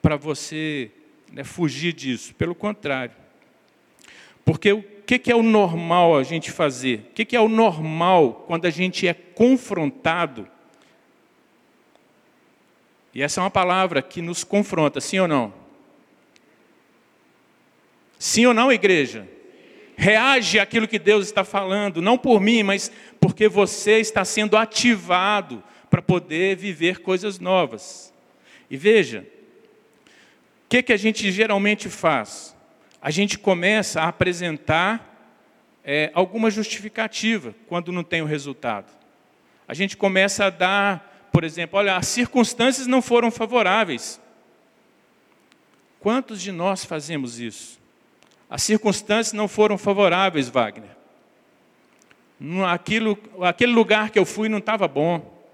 para 0.00 0.16
você 0.16 0.90
né, 1.30 1.44
fugir 1.44 1.92
disso, 1.92 2.34
pelo 2.34 2.54
contrário. 2.54 3.14
Porque 4.44 4.72
o 4.72 4.82
que, 5.06 5.18
que 5.18 5.30
é 5.30 5.36
o 5.36 5.42
normal 5.42 6.16
a 6.16 6.22
gente 6.22 6.50
fazer? 6.50 7.06
O 7.10 7.14
que, 7.14 7.24
que 7.24 7.36
é 7.36 7.40
o 7.40 7.48
normal 7.48 8.44
quando 8.46 8.66
a 8.66 8.70
gente 8.70 9.06
é 9.06 9.14
confrontado? 9.14 10.48
E 13.14 13.22
essa 13.22 13.40
é 13.40 13.44
uma 13.44 13.50
palavra 13.50 14.02
que 14.02 14.20
nos 14.20 14.42
confronta, 14.42 15.00
sim 15.00 15.18
ou 15.20 15.28
não? 15.28 15.54
Sim 18.18 18.46
ou 18.46 18.54
não, 18.54 18.72
igreja? 18.72 19.28
reage 19.96 20.58
àquilo 20.58 20.88
que 20.88 20.98
Deus 20.98 21.26
está 21.26 21.44
falando, 21.44 22.02
não 22.02 22.18
por 22.18 22.40
mim, 22.40 22.62
mas 22.62 22.90
porque 23.20 23.48
você 23.48 24.00
está 24.00 24.24
sendo 24.24 24.56
ativado 24.56 25.62
para 25.88 26.02
poder 26.02 26.56
viver 26.56 26.98
coisas 26.98 27.38
novas. 27.38 28.12
E 28.70 28.76
veja, 28.76 29.26
o 30.06 30.68
que, 30.68 30.82
que 30.82 30.92
a 30.92 30.96
gente 30.96 31.30
geralmente 31.30 31.88
faz? 31.88 32.54
A 33.00 33.10
gente 33.10 33.38
começa 33.38 34.00
a 34.00 34.08
apresentar 34.08 35.10
é, 35.84 36.10
alguma 36.14 36.50
justificativa 36.50 37.54
quando 37.68 37.92
não 37.92 38.02
tem 38.02 38.22
o 38.22 38.26
resultado. 38.26 38.90
A 39.68 39.74
gente 39.74 39.96
começa 39.96 40.46
a 40.46 40.50
dar, 40.50 41.13
por 41.34 41.42
exemplo, 41.42 41.80
olha, 41.80 41.96
as 41.96 42.06
circunstâncias 42.06 42.86
não 42.86 43.02
foram 43.02 43.28
favoráveis. 43.28 44.20
Quantos 45.98 46.40
de 46.40 46.52
nós 46.52 46.84
fazemos 46.84 47.40
isso? 47.40 47.80
As 48.48 48.62
circunstâncias 48.62 49.32
não 49.32 49.48
foram 49.48 49.76
favoráveis, 49.76 50.48
Wagner. 50.48 50.96
Aquilo, 52.68 53.18
aquele 53.40 53.72
lugar 53.72 54.10
que 54.10 54.18
eu 54.18 54.24
fui 54.24 54.48
não 54.48 54.58
estava 54.58 54.86
bom. 54.86 55.44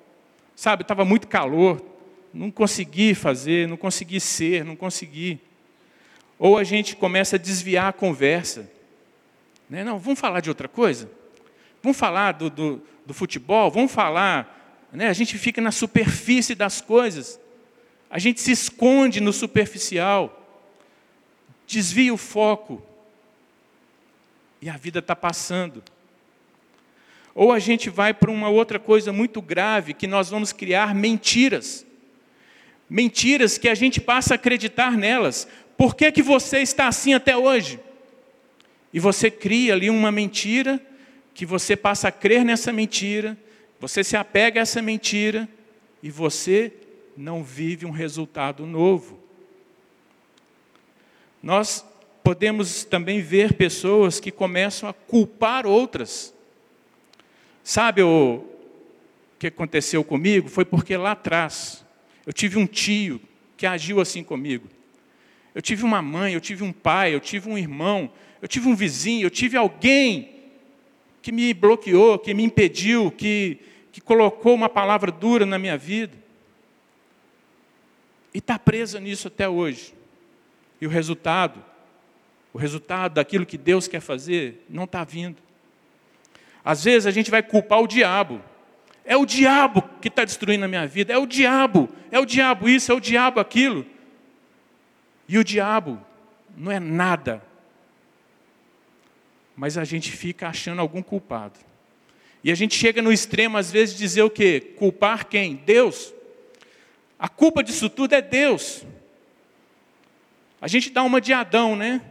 Sabe, 0.55 0.83
estava 0.83 1.03
muito 1.03 1.27
calor. 1.27 1.83
Não 2.31 2.51
consegui 2.51 3.15
fazer, 3.15 3.67
não 3.67 3.79
consegui 3.79 4.21
ser, 4.21 4.67
não 4.67 4.77
consegui. 4.77 5.41
Ou 6.39 6.59
a 6.59 6.63
gente 6.63 6.95
começa 6.95 7.37
a 7.37 7.39
desviar 7.39 7.89
a 7.89 7.93
conversa. 7.95 8.71
Né? 9.67 9.83
Não, 9.83 9.99
vamos 9.99 10.21
falar 10.21 10.41
de 10.41 10.51
outra 10.51 10.69
coisa? 10.69 11.11
Vamos 11.83 11.97
falar 11.97 12.33
do, 12.33 12.51
do, 12.51 12.83
do 13.07 13.15
futebol? 13.15 13.71
Vamos 13.71 13.91
falar. 13.91 14.60
Né? 14.93 15.09
A 15.09 15.13
gente 15.13 15.39
fica 15.39 15.61
na 15.61 15.71
superfície 15.71 16.55
das 16.55 16.81
coisas. 16.81 17.39
A 18.11 18.19
gente 18.19 18.41
se 18.41 18.51
esconde 18.51 19.21
no 19.21 19.33
superficial. 19.33 20.37
Desvia 21.67 22.13
o 22.13 22.17
foco. 22.17 22.83
e 24.63 24.69
a 24.69 24.77
vida 24.77 24.99
está 24.99 25.17
passando. 25.17 25.83
Ou 27.35 27.53
a 27.53 27.59
gente 27.59 27.89
vai 27.89 28.13
para 28.13 28.31
uma 28.31 28.49
outra 28.49 28.79
coisa 28.79 29.13
muito 29.13 29.41
grave, 29.41 29.95
que 29.95 30.07
nós 30.07 30.29
vamos 30.29 30.53
criar 30.53 30.95
mentiras. 30.95 31.87
Mentiras 32.89 33.57
que 33.57 33.69
a 33.69 33.75
gente 33.75 34.01
passa 34.01 34.35
a 34.35 34.37
acreditar 34.37 34.93
nelas. 34.99 35.49
Por 35.79 35.95
que, 35.95 36.13
que 36.13 36.23
você 36.23 36.59
está 36.59 36.89
assim 36.89 37.15
até 37.15 37.37
hoje? 37.37 37.81
E 38.93 38.99
você 38.99 39.31
cria 39.31 39.73
ali 39.73 39.89
uma 39.89 40.11
mentira, 40.11 40.79
que 41.33 41.47
você 41.47 41.77
passa 41.77 42.09
a 42.09 42.13
crer 42.13 42.45
nessa 42.45 42.73
mentira, 42.73 43.39
você 43.81 44.05
se 44.05 44.17
apega 44.17 44.61
a 44.61 44.63
essa 44.63 44.83
mentira, 44.83 45.49
e 46.03 46.11
você 46.11 46.73
não 47.17 47.43
vive 47.43 47.85
um 47.85 47.91
resultado 47.91 48.65
novo. 48.67 49.19
Nós 51.43 51.85
podemos 52.23 52.85
também 52.85 53.21
ver 53.21 53.55
pessoas 53.55 54.21
que 54.21 54.31
começam 54.31 54.89
a 54.89 54.93
culpar 54.93 55.67
outras. 55.67 56.35
Sabe 57.63 58.03
o 58.03 58.45
que 59.39 59.47
aconteceu 59.47 60.05
comigo? 60.05 60.49
Foi 60.49 60.65
porque 60.65 60.97
lá 60.97 61.13
atrás 61.13 61.85
eu 62.27 62.33
tive 62.33 62.59
um 62.59 62.67
tio 62.67 63.21
que 63.57 63.67
agiu 63.67 64.01
assim 64.01 64.23
comigo. 64.23 64.69
Eu 65.55 65.61
tive 65.61 65.85
uma 65.85 66.01
mãe, 66.01 66.35
eu 66.35 66.41
tive 66.41 66.63
um 66.63 66.73
pai, 66.73 67.15
eu 67.15 67.21
tive 67.21 67.49
um 67.49 67.59
irmão, 67.59 68.11
eu 68.41 68.49
tive 68.49 68.69
um 68.69 68.77
vizinho, 68.77 69.27
eu 69.27 69.31
tive 69.31 69.57
alguém 69.57 70.37
que 71.21 71.33
me 71.33 71.53
bloqueou, 71.53 72.19
que 72.19 72.33
me 72.33 72.43
impediu, 72.43 73.11
que, 73.11 73.59
que 74.01 74.05
colocou 74.07 74.55
uma 74.55 74.69
palavra 74.69 75.13
dura 75.13 75.45
na 75.45 75.59
minha 75.59 75.77
vida. 75.77 76.17
E 78.33 78.39
está 78.39 78.59
presa 78.59 78.99
nisso 78.99 79.29
até 79.29 79.49
hoje. 79.49 79.95
E 80.81 80.87
o 80.87 80.91
resultado, 80.91 81.63
o 82.53 82.59
resultado 82.59 83.15
daquilo 83.15 83.45
que 83.45 83.59
Deus 83.59 83.87
quer 83.87 84.01
fazer, 84.01 84.65
não 84.69 84.85
está 84.85 85.05
vindo. 85.05 85.37
Às 86.65 86.83
vezes 86.83 87.07
a 87.07 87.11
gente 87.11 87.31
vai 87.31 87.43
culpar 87.43 87.81
o 87.81 87.87
diabo. 87.87 88.41
É 89.05 89.17
o 89.17 89.27
diabo 89.27 89.83
que 90.01 90.09
está 90.09 90.25
destruindo 90.25 90.65
a 90.65 90.69
minha 90.69 90.87
vida. 90.87 91.13
É 91.13 91.19
o 91.19 91.27
diabo. 91.27 91.89
É 92.11 92.19
o 92.19 92.25
diabo 92.25 92.69
isso, 92.69 92.91
é 92.91 92.95
o 92.95 93.01
diabo 93.01 93.39
aquilo. 93.39 93.85
E 95.29 95.37
o 95.37 95.45
diabo 95.45 96.01
não 96.57 96.73
é 96.73 96.81
nada. 96.81 97.43
Mas 99.55 99.77
a 99.77 99.85
gente 99.85 100.11
fica 100.11 100.49
achando 100.49 100.81
algum 100.81 101.03
culpado. 101.03 101.59
E 102.43 102.51
a 102.51 102.55
gente 102.55 102.75
chega 102.75 103.03
no 103.03 103.13
extremo, 103.13 103.59
às 103.59 103.71
vezes, 103.71 103.95
de 103.95 104.01
dizer 104.01 104.23
o 104.23 104.31
quê? 104.31 104.73
Culpar 104.77 105.27
quem? 105.27 105.57
Deus. 105.57 106.15
A 107.19 107.29
culpa 107.29 107.63
disso 107.63 107.91
tudo 107.91 108.15
é 108.15 108.23
Deus. 108.23 108.85
A 110.61 110.67
gente 110.67 110.91
dá 110.91 111.03
uma 111.03 111.21
de 111.21 111.33
Adão, 111.33 111.77
né? 111.77 112.03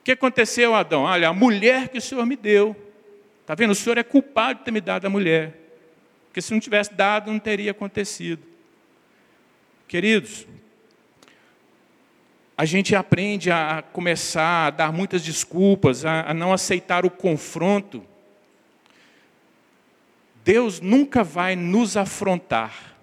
O 0.00 0.04
que 0.04 0.12
aconteceu, 0.12 0.74
Adão? 0.74 1.02
Olha, 1.02 1.28
a 1.28 1.32
mulher 1.32 1.88
que 1.88 1.98
o 1.98 2.02
Senhor 2.02 2.24
me 2.26 2.36
deu. 2.36 2.74
Está 3.42 3.54
vendo? 3.54 3.70
O 3.70 3.74
Senhor 3.74 3.98
é 3.98 4.02
culpado 4.02 4.58
de 4.58 4.64
ter 4.64 4.70
me 4.72 4.80
dado 4.80 5.06
a 5.06 5.10
mulher. 5.10 5.54
Porque 6.26 6.42
se 6.42 6.52
não 6.52 6.60
tivesse 6.60 6.92
dado, 6.92 7.30
não 7.30 7.38
teria 7.38 7.70
acontecido. 7.70 8.42
Queridos, 9.86 10.46
a 12.58 12.64
gente 12.64 12.96
aprende 12.96 13.50
a 13.50 13.82
começar 13.92 14.66
a 14.66 14.70
dar 14.70 14.92
muitas 14.92 15.22
desculpas, 15.22 16.04
a, 16.04 16.30
a 16.30 16.34
não 16.34 16.52
aceitar 16.52 17.06
o 17.06 17.10
confronto. 17.10 18.02
Deus 20.46 20.80
nunca 20.80 21.24
vai 21.24 21.56
nos 21.56 21.96
afrontar, 21.96 22.96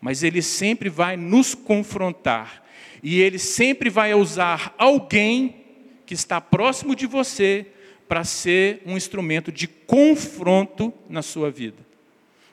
mas 0.00 0.24
Ele 0.24 0.42
sempre 0.42 0.88
vai 0.88 1.16
nos 1.16 1.54
confrontar. 1.54 2.60
E 3.00 3.20
Ele 3.20 3.38
sempre 3.38 3.88
vai 3.88 4.12
usar 4.14 4.74
alguém 4.76 5.64
que 6.04 6.12
está 6.12 6.40
próximo 6.40 6.96
de 6.96 7.06
você 7.06 7.68
para 8.08 8.24
ser 8.24 8.82
um 8.84 8.96
instrumento 8.96 9.52
de 9.52 9.68
confronto 9.68 10.92
na 11.08 11.22
sua 11.22 11.52
vida. 11.52 11.86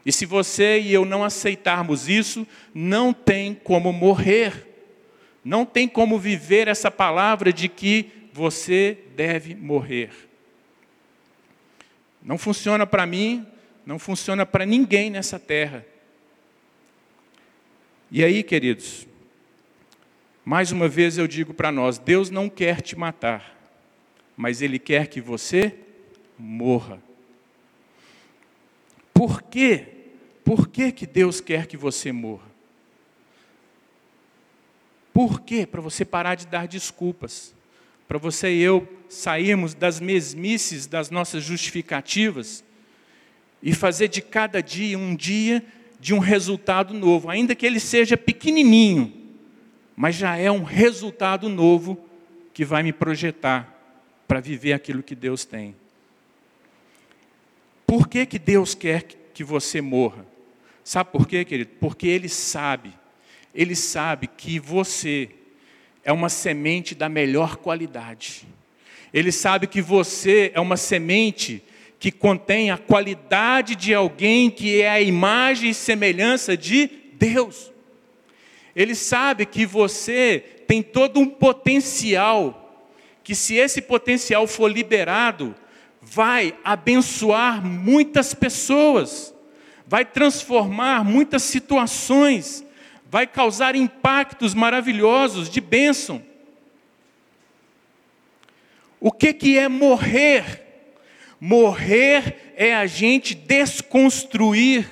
E 0.06 0.12
se 0.12 0.28
você 0.28 0.80
e 0.80 0.94
eu 0.94 1.06
não 1.06 1.24
aceitarmos 1.24 2.08
isso, 2.08 2.46
não 2.72 3.12
tem 3.12 3.56
como 3.56 3.91
morrer. 3.91 4.63
Não 5.43 5.65
tem 5.65 5.88
como 5.88 6.19
viver 6.19 6.67
essa 6.67 6.91
palavra 6.91 7.52
de 7.52 7.67
que 7.67 8.12
você 8.32 8.96
deve 9.15 9.56
morrer. 9.56 10.12
Não 12.22 12.38
funciona 12.38 12.86
para 12.86 13.08
mim, 13.08 13.43
não 13.86 14.00
funciona 14.00 14.45
para 14.45 14.65
ninguém 14.65 15.10
nessa 15.10 15.38
terra. 15.38 15.86
E 18.10 18.24
aí, 18.24 18.41
queridos, 18.43 19.08
mais 20.43 20.71
uma 20.71 20.88
vez 20.88 21.17
eu 21.17 21.28
digo 21.28 21.54
para 21.54 21.71
nós: 21.71 21.98
Deus 21.98 22.30
não 22.30 22.50
quer 22.50 22.82
te 22.82 22.98
matar, 22.98 23.56
mas 24.36 24.62
Ele 24.62 24.80
quer 24.80 25.08
que 25.08 25.21
você 25.21 25.76
morra. 26.38 27.02
Por 29.13 29.41
quê? 29.43 29.88
Por 30.43 30.67
que, 30.67 30.91
que 30.91 31.06
Deus 31.06 31.39
quer 31.39 31.67
que 31.67 31.78
você 31.78 32.12
morra? 32.12 32.56
Por 35.13 35.41
quê? 35.41 35.65
Para 35.65 35.82
você 35.82 36.04
parar 36.04 36.36
de 36.36 36.45
dar 36.45 36.67
desculpas. 36.67 37.56
Para 38.08 38.17
você 38.17 38.54
e 38.54 38.62
eu 38.62 38.88
sairmos 39.08 39.74
das 39.74 40.00
mesmices 40.00 40.86
das 40.86 41.10
nossas 41.10 41.43
justificativas 41.43 42.64
e 43.62 43.74
fazer 43.74 44.08
de 44.08 44.22
cada 44.22 44.62
dia 44.62 44.98
um 44.98 45.15
dia 45.15 45.63
de 46.00 46.13
um 46.13 46.20
resultado 46.20 46.94
novo, 46.94 47.30
ainda 47.30 47.56
que 47.56 47.65
ele 47.65 47.80
seja 47.80 48.15
pequenininho, 48.15 49.12
mas 49.96 50.15
já 50.15 50.38
é 50.38 50.52
um 50.52 50.63
resultado 50.63 51.50
novo 51.50 51.98
que 52.54 52.63
vai 52.63 52.84
me 52.84 52.94
projetar 52.94 53.74
para 54.28 54.39
viver 54.39 54.74
aquilo 54.74 55.02
que 55.02 55.15
Deus 55.15 55.46
tem. 55.46 55.76
Por 57.88 58.08
que, 58.08 58.26
que 58.26 58.39
Deus 58.39 58.76
quer 58.76 59.04
que 59.34 59.44
você 59.44 59.82
morra? 59.82 60.26
Sabe 60.84 61.12
por 61.12 61.28
quê, 61.28 61.44
querido? 61.44 61.72
Porque 61.80 62.08
Ele 62.08 62.30
sabe, 62.30 62.94
Ele 63.54 63.76
sabe 63.76 64.28
que 64.28 64.60
você 64.60 65.30
é 66.04 66.12
uma 66.12 66.30
semente 66.30 66.94
da 66.94 67.10
melhor 67.10 67.58
qualidade. 67.58 68.48
Ele 69.12 69.32
sabe 69.32 69.65
que 69.65 69.82
você 69.82 70.52
é 70.54 70.60
uma 70.60 70.78
semente 70.78 71.63
que 71.99 72.12
contém 72.12 72.71
a 72.71 72.77
qualidade 72.77 73.75
de 73.75 73.93
alguém 73.93 74.49
que 74.49 74.81
é 74.81 74.89
a 74.89 75.01
imagem 75.01 75.69
e 75.69 75.73
semelhança 75.73 76.55
de 76.55 76.89
Deus. 77.13 77.71
Ele 78.75 78.93
sabe 78.93 79.45
que 79.45 79.65
você 79.65 80.43
tem 80.67 80.84
todo 80.84 81.19
um 81.19 81.25
potencial, 81.25 82.89
que 83.23 83.34
se 83.34 83.55
esse 83.55 83.81
potencial 83.81 84.45
for 84.45 84.69
liberado, 84.69 85.55
vai 86.01 86.55
abençoar 86.63 87.65
muitas 87.65 88.34
pessoas, 88.34 89.34
vai 89.88 90.03
transformar 90.03 91.03
muitas 91.03 91.43
situações, 91.43 92.65
vai 93.10 93.25
causar 93.25 93.75
impactos 93.75 94.53
maravilhosos 94.53 95.49
de 95.49 95.62
bênção. 95.62 96.21
O 98.99 99.12
que, 99.12 99.34
que 99.34 99.58
é 99.58 99.69
morrer? 99.69 100.64
Morrer 101.39 102.54
é 102.56 102.74
a 102.76 102.86
gente 102.86 103.36
desconstruir 103.36 104.89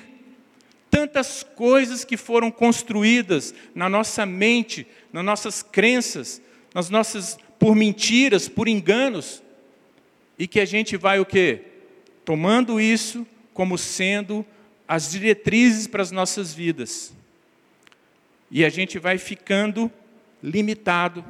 tantas 0.90 1.42
coisas 1.42 2.04
que 2.04 2.16
foram 2.16 2.50
construídas 2.50 3.54
na 3.74 3.88
nossa 3.88 4.24
mente, 4.24 4.86
nas 5.12 5.24
nossas 5.24 5.62
crenças, 5.62 6.40
nas 6.74 6.88
nossas 6.90 7.36
por 7.58 7.74
mentiras, 7.74 8.48
por 8.48 8.68
enganos, 8.68 9.42
e 10.38 10.46
que 10.46 10.60
a 10.60 10.64
gente 10.64 10.96
vai 10.96 11.18
o 11.18 11.26
quê? 11.26 11.62
Tomando 12.24 12.80
isso 12.80 13.26
como 13.52 13.78
sendo 13.78 14.44
as 14.86 15.10
diretrizes 15.10 15.86
para 15.86 16.02
as 16.02 16.10
nossas 16.10 16.52
vidas. 16.52 17.14
E 18.50 18.64
a 18.64 18.68
gente 18.68 18.98
vai 18.98 19.18
ficando 19.18 19.90
limitado. 20.42 21.24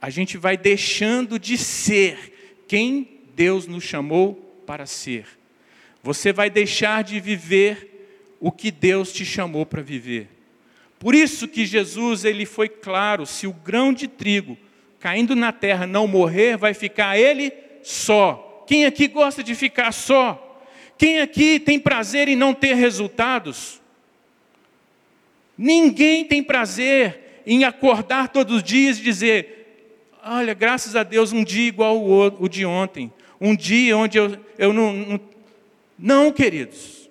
A 0.00 0.10
gente 0.10 0.36
vai 0.36 0.56
deixando 0.56 1.38
de 1.38 1.56
ser 1.56 2.64
quem 2.66 3.11
Deus 3.34 3.66
nos 3.66 3.84
chamou 3.84 4.34
para 4.66 4.86
ser. 4.86 5.26
Você 6.02 6.32
vai 6.32 6.50
deixar 6.50 7.04
de 7.04 7.20
viver 7.20 8.36
o 8.40 8.50
que 8.50 8.70
Deus 8.70 9.12
te 9.12 9.24
chamou 9.24 9.64
para 9.64 9.82
viver. 9.82 10.28
Por 10.98 11.14
isso 11.14 11.48
que 11.48 11.66
Jesus 11.66 12.24
ele 12.24 12.46
foi 12.46 12.68
claro, 12.68 13.26
se 13.26 13.46
o 13.46 13.52
grão 13.52 13.92
de 13.92 14.06
trigo 14.06 14.56
caindo 15.00 15.34
na 15.34 15.50
terra 15.50 15.86
não 15.86 16.06
morrer, 16.06 16.56
vai 16.56 16.74
ficar 16.74 17.18
ele 17.18 17.52
só. 17.82 18.64
Quem 18.68 18.86
aqui 18.86 19.08
gosta 19.08 19.42
de 19.42 19.54
ficar 19.54 19.90
só? 19.92 20.64
Quem 20.96 21.20
aqui 21.20 21.58
tem 21.58 21.78
prazer 21.78 22.28
em 22.28 22.36
não 22.36 22.54
ter 22.54 22.74
resultados? 22.74 23.80
Ninguém 25.58 26.24
tem 26.24 26.42
prazer 26.42 27.42
em 27.44 27.64
acordar 27.64 28.28
todos 28.28 28.56
os 28.56 28.62
dias 28.62 28.98
e 28.98 29.02
dizer: 29.02 29.62
Olha, 30.24 30.54
graças 30.54 30.94
a 30.94 31.02
Deus, 31.02 31.32
um 31.32 31.42
dia 31.42 31.66
igual 31.66 32.00
o, 32.00 32.48
de 32.48 32.64
ontem. 32.64 33.12
Um 33.44 33.56
dia 33.56 33.96
onde 33.96 34.16
eu, 34.16 34.38
eu 34.56 34.72
não, 34.72 34.92
não. 34.92 35.20
Não, 35.98 36.32
queridos. 36.32 37.10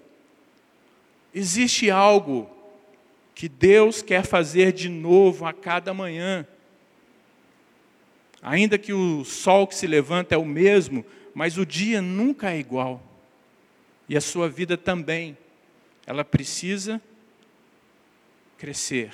Existe 1.35 1.91
algo 1.91 2.49
que 3.35 3.49
Deus 3.49 4.01
quer 4.01 4.25
fazer 4.25 4.71
de 4.71 4.87
novo 4.87 5.45
a 5.45 5.51
cada 5.51 5.93
manhã. 5.93 6.47
Ainda 8.41 8.77
que 8.77 8.93
o 8.93 9.25
sol 9.25 9.67
que 9.67 9.75
se 9.75 9.85
levanta 9.85 10.33
é 10.33 10.37
o 10.37 10.45
mesmo, 10.45 11.05
mas 11.33 11.57
o 11.57 11.65
dia 11.65 12.01
nunca 12.01 12.51
é 12.51 12.59
igual. 12.59 13.03
E 14.07 14.15
a 14.15 14.21
sua 14.21 14.47
vida 14.47 14.77
também. 14.77 15.37
Ela 16.07 16.23
precisa 16.23 17.01
crescer, 18.57 19.11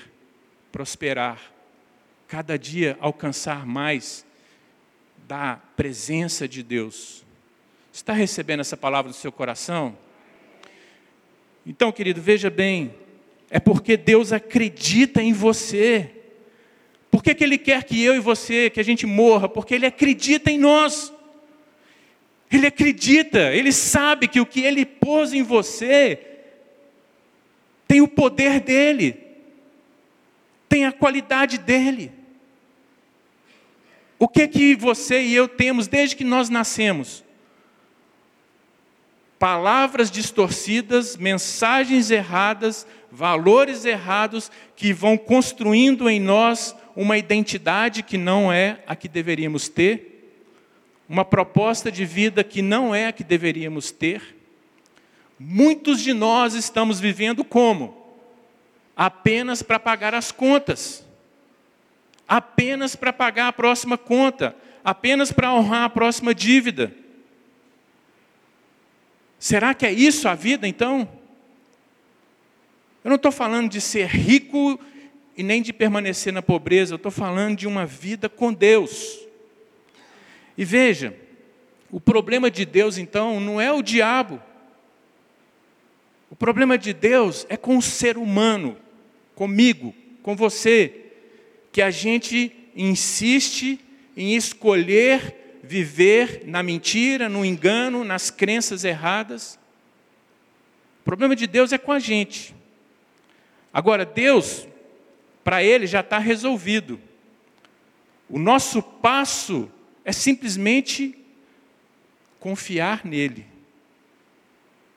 prosperar, 0.71 1.51
cada 2.27 2.60
dia 2.60 2.95
alcançar 3.01 3.65
mais 3.65 4.26
da 5.27 5.59
presença 5.75 6.47
de 6.47 6.63
Deus. 6.63 7.25
Está 7.91 8.13
recebendo 8.13 8.61
essa 8.61 8.77
palavra 8.77 9.09
no 9.09 9.13
seu 9.13 9.31
coração? 9.31 9.97
Então, 11.65 11.91
querido, 11.91 12.21
veja 12.21 12.49
bem, 12.49 12.93
é 13.49 13.59
porque 13.59 13.97
Deus 13.97 14.31
acredita 14.31 15.21
em 15.21 15.33
você. 15.33 16.09
Por 17.11 17.21
que, 17.21 17.35
que 17.35 17.43
Ele 17.43 17.57
quer 17.57 17.83
que 17.83 18.01
eu 18.01 18.15
e 18.15 18.19
você, 18.19 18.69
que 18.69 18.79
a 18.79 18.83
gente 18.83 19.05
morra? 19.05 19.49
Porque 19.49 19.75
Ele 19.75 19.85
acredita 19.85 20.49
em 20.49 20.57
nós. 20.57 21.13
Ele 22.49 22.67
acredita, 22.67 23.53
Ele 23.53 23.73
sabe 23.73 24.29
que 24.29 24.39
o 24.39 24.45
que 24.45 24.61
Ele 24.61 24.85
pôs 24.85 25.33
em 25.33 25.43
você 25.43 26.21
tem 27.85 27.99
o 27.99 28.07
poder 28.07 28.61
dEle, 28.61 29.17
tem 30.69 30.85
a 30.85 30.91
qualidade 30.91 31.57
dEle. 31.57 32.16
O 34.19 34.27
que 34.27 34.47
que 34.47 34.75
você 34.75 35.21
e 35.21 35.36
eu 35.36 35.47
temos 35.47 35.88
desde 35.88 36.15
que 36.15 36.23
nós 36.23 36.49
nascemos? 36.49 37.23
Palavras 39.38 40.10
distorcidas, 40.10 41.15
mensagens 41.15 42.10
erradas, 42.10 42.88
valores 43.12 43.86
errados 43.86 44.51
que 44.75 44.91
vão 44.91 45.15
construindo 45.15 46.10
em 46.10 46.19
nós 46.19 46.75
uma 46.95 47.17
identidade 47.17 48.01
que 48.01 48.17
não 48.17 48.51
é 48.51 48.84
a 48.88 48.95
que 48.95 49.08
deveríamos 49.08 49.69
ter, 49.69 50.34
uma 51.08 51.23
proposta 51.23 51.91
de 51.91 52.03
vida 52.03 52.43
que 52.43 52.63
não 52.63 52.93
é 52.93 53.06
a 53.08 53.12
que 53.12 53.23
deveríamos 53.23 53.91
ter. 53.91 54.36
Muitos 55.39 56.01
de 56.01 56.12
nós 56.12 56.56
estamos 56.56 56.99
vivendo 56.99 57.45
como? 57.45 57.95
Apenas 58.95 59.62
para 59.62 59.80
pagar 59.80 60.15
as 60.15 60.32
contas 60.32 61.07
apenas 62.27 62.95
para 62.95 63.13
pagar 63.13 63.47
a 63.47 63.53
próxima 63.53 63.97
conta, 63.97 64.55
apenas 64.83 65.31
para 65.31 65.53
honrar 65.53 65.83
a 65.83 65.89
próxima 65.89 66.33
dívida. 66.35 66.93
Será 69.39 69.73
que 69.73 69.85
é 69.85 69.91
isso 69.91 70.27
a 70.27 70.35
vida 70.35 70.67
então? 70.67 71.07
Eu 73.03 73.09
não 73.09 73.15
estou 73.15 73.31
falando 73.31 73.69
de 73.69 73.79
ser 73.79 74.07
rico 74.07 74.79
e 75.37 75.43
nem 75.43 75.61
de 75.61 75.71
permanecer 75.71 76.33
na 76.33 76.41
pobreza, 76.41 76.93
eu 76.93 76.97
estou 76.97 77.11
falando 77.11 77.57
de 77.57 77.67
uma 77.67 77.85
vida 77.85 78.27
com 78.27 78.51
Deus. 78.51 79.19
E 80.57 80.65
veja, 80.65 81.15
o 81.91 81.99
problema 81.99 82.49
de 82.49 82.65
Deus 82.65 82.97
então 82.97 83.39
não 83.39 83.61
é 83.61 83.71
o 83.71 83.83
diabo. 83.83 84.41
O 86.29 86.35
problema 86.35 86.77
de 86.77 86.91
Deus 86.91 87.45
é 87.49 87.55
com 87.55 87.77
o 87.77 87.81
ser 87.81 88.17
humano, 88.17 88.75
comigo, 89.35 89.93
com 90.21 90.35
você, 90.35 91.07
que 91.71 91.82
a 91.82 91.91
gente 91.91 92.51
insiste 92.75 93.80
em 94.15 94.36
escolher 94.36 95.60
viver 95.67 96.43
na 96.45 96.63
mentira, 96.63 97.27
no 97.27 97.43
engano, 97.43 98.03
nas 98.03 98.32
crenças 98.32 98.84
erradas. 98.84 99.60
O 101.01 101.03
problema 101.03 101.36
de 101.36 101.45
Deus 101.45 101.71
é 101.71 101.77
com 101.77 101.91
a 101.91 101.99
gente. 101.99 102.56
Agora, 103.73 104.06
Deus, 104.06 104.67
para 105.43 105.63
Ele 105.63 105.86
já 105.86 105.99
está 105.99 106.17
resolvido. 106.17 106.99
O 108.30 108.39
nosso 108.39 108.82
passo 108.82 109.69
é 110.03 110.12
simplesmente 110.12 111.17
confiar 112.39 113.06
nele. 113.06 113.45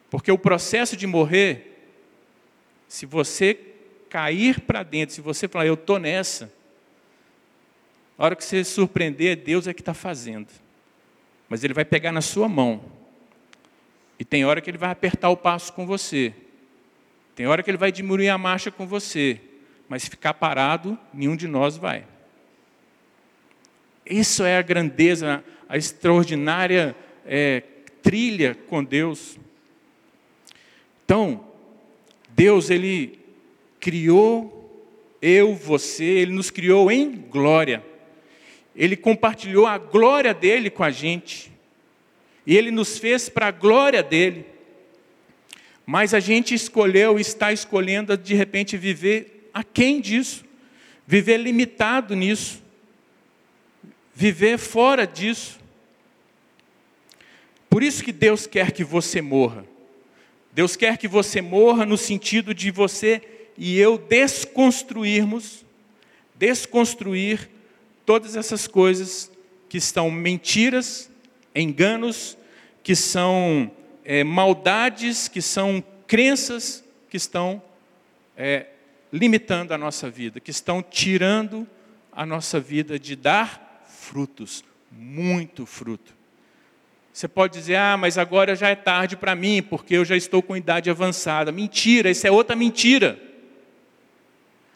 Porque 0.08 0.32
o 0.32 0.38
processo 0.38 0.96
de 0.96 1.06
morrer, 1.06 1.88
se 2.88 3.06
você 3.06 3.58
cair 4.08 4.60
para 4.60 4.82
dentro, 4.82 5.14
se 5.14 5.20
você 5.20 5.46
falar, 5.46 5.66
eu 5.66 5.74
estou 5.74 5.98
nessa, 5.98 6.52
a 8.20 8.24
hora 8.26 8.36
que 8.36 8.44
você 8.44 8.62
surpreender, 8.62 9.34
Deus 9.34 9.66
é 9.66 9.72
que 9.72 9.80
está 9.80 9.94
fazendo. 9.94 10.48
Mas 11.48 11.64
Ele 11.64 11.72
vai 11.72 11.86
pegar 11.86 12.12
na 12.12 12.20
sua 12.20 12.50
mão. 12.50 12.84
E 14.18 14.26
tem 14.26 14.44
hora 14.44 14.60
que 14.60 14.68
Ele 14.68 14.76
vai 14.76 14.90
apertar 14.90 15.30
o 15.30 15.36
passo 15.38 15.72
com 15.72 15.86
você. 15.86 16.34
Tem 17.34 17.46
hora 17.46 17.62
que 17.62 17.70
Ele 17.70 17.78
vai 17.78 17.90
diminuir 17.90 18.28
a 18.28 18.36
marcha 18.36 18.70
com 18.70 18.86
você. 18.86 19.40
Mas 19.88 20.06
ficar 20.06 20.34
parado, 20.34 20.98
nenhum 21.14 21.34
de 21.34 21.48
nós 21.48 21.78
vai. 21.78 22.06
Isso 24.04 24.44
é 24.44 24.58
a 24.58 24.62
grandeza, 24.62 25.42
a 25.66 25.78
extraordinária 25.78 26.94
é, 27.24 27.62
trilha 28.02 28.54
com 28.68 28.84
Deus. 28.84 29.38
Então, 31.06 31.42
Deus, 32.28 32.68
Ele 32.68 33.18
criou 33.80 34.60
eu, 35.22 35.54
você, 35.54 36.04
Ele 36.04 36.34
nos 36.34 36.50
criou 36.50 36.92
em 36.92 37.12
glória. 37.12 37.88
Ele 38.80 38.96
compartilhou 38.96 39.66
a 39.66 39.76
glória 39.76 40.32
dele 40.32 40.70
com 40.70 40.82
a 40.82 40.90
gente. 40.90 41.52
E 42.46 42.56
ele 42.56 42.70
nos 42.70 42.96
fez 42.96 43.28
para 43.28 43.48
a 43.48 43.50
glória 43.50 44.02
dele. 44.02 44.46
Mas 45.84 46.14
a 46.14 46.18
gente 46.18 46.54
escolheu, 46.54 47.18
está 47.18 47.52
escolhendo 47.52 48.16
de 48.16 48.34
repente 48.34 48.78
viver 48.78 49.50
aquém 49.52 50.00
disso, 50.00 50.46
viver 51.06 51.36
limitado 51.36 52.16
nisso, 52.16 52.62
viver 54.14 54.56
fora 54.56 55.06
disso. 55.06 55.60
Por 57.68 57.82
isso 57.82 58.02
que 58.02 58.12
Deus 58.12 58.46
quer 58.46 58.72
que 58.72 58.82
você 58.82 59.20
morra. 59.20 59.66
Deus 60.52 60.74
quer 60.74 60.96
que 60.96 61.06
você 61.06 61.42
morra 61.42 61.84
no 61.84 61.98
sentido 61.98 62.54
de 62.54 62.70
você 62.70 63.20
e 63.58 63.78
eu 63.78 63.98
desconstruirmos, 63.98 65.66
desconstruir 66.34 67.59
todas 68.04 68.36
essas 68.36 68.66
coisas 68.66 69.30
que 69.68 69.78
estão 69.78 70.10
mentiras, 70.10 71.10
enganos, 71.54 72.36
que 72.82 72.96
são 72.96 73.70
é, 74.04 74.24
maldades, 74.24 75.28
que 75.28 75.40
são 75.40 75.82
crenças 76.06 76.84
que 77.08 77.16
estão 77.16 77.62
é, 78.36 78.66
limitando 79.12 79.72
a 79.72 79.78
nossa 79.78 80.08
vida, 80.10 80.40
que 80.40 80.50
estão 80.50 80.82
tirando 80.82 81.66
a 82.12 82.24
nossa 82.26 82.58
vida 82.58 82.98
de 82.98 83.14
dar 83.14 83.84
frutos, 83.86 84.64
muito 84.90 85.66
fruto. 85.66 86.14
Você 87.12 87.28
pode 87.28 87.58
dizer, 87.58 87.76
ah, 87.76 87.96
mas 87.96 88.16
agora 88.16 88.54
já 88.54 88.68
é 88.68 88.74
tarde 88.74 89.16
para 89.16 89.34
mim, 89.34 89.62
porque 89.62 89.94
eu 89.94 90.04
já 90.04 90.16
estou 90.16 90.42
com 90.42 90.56
idade 90.56 90.88
avançada. 90.88 91.52
Mentira, 91.52 92.10
isso 92.10 92.26
é 92.26 92.30
outra 92.30 92.56
mentira. 92.56 93.20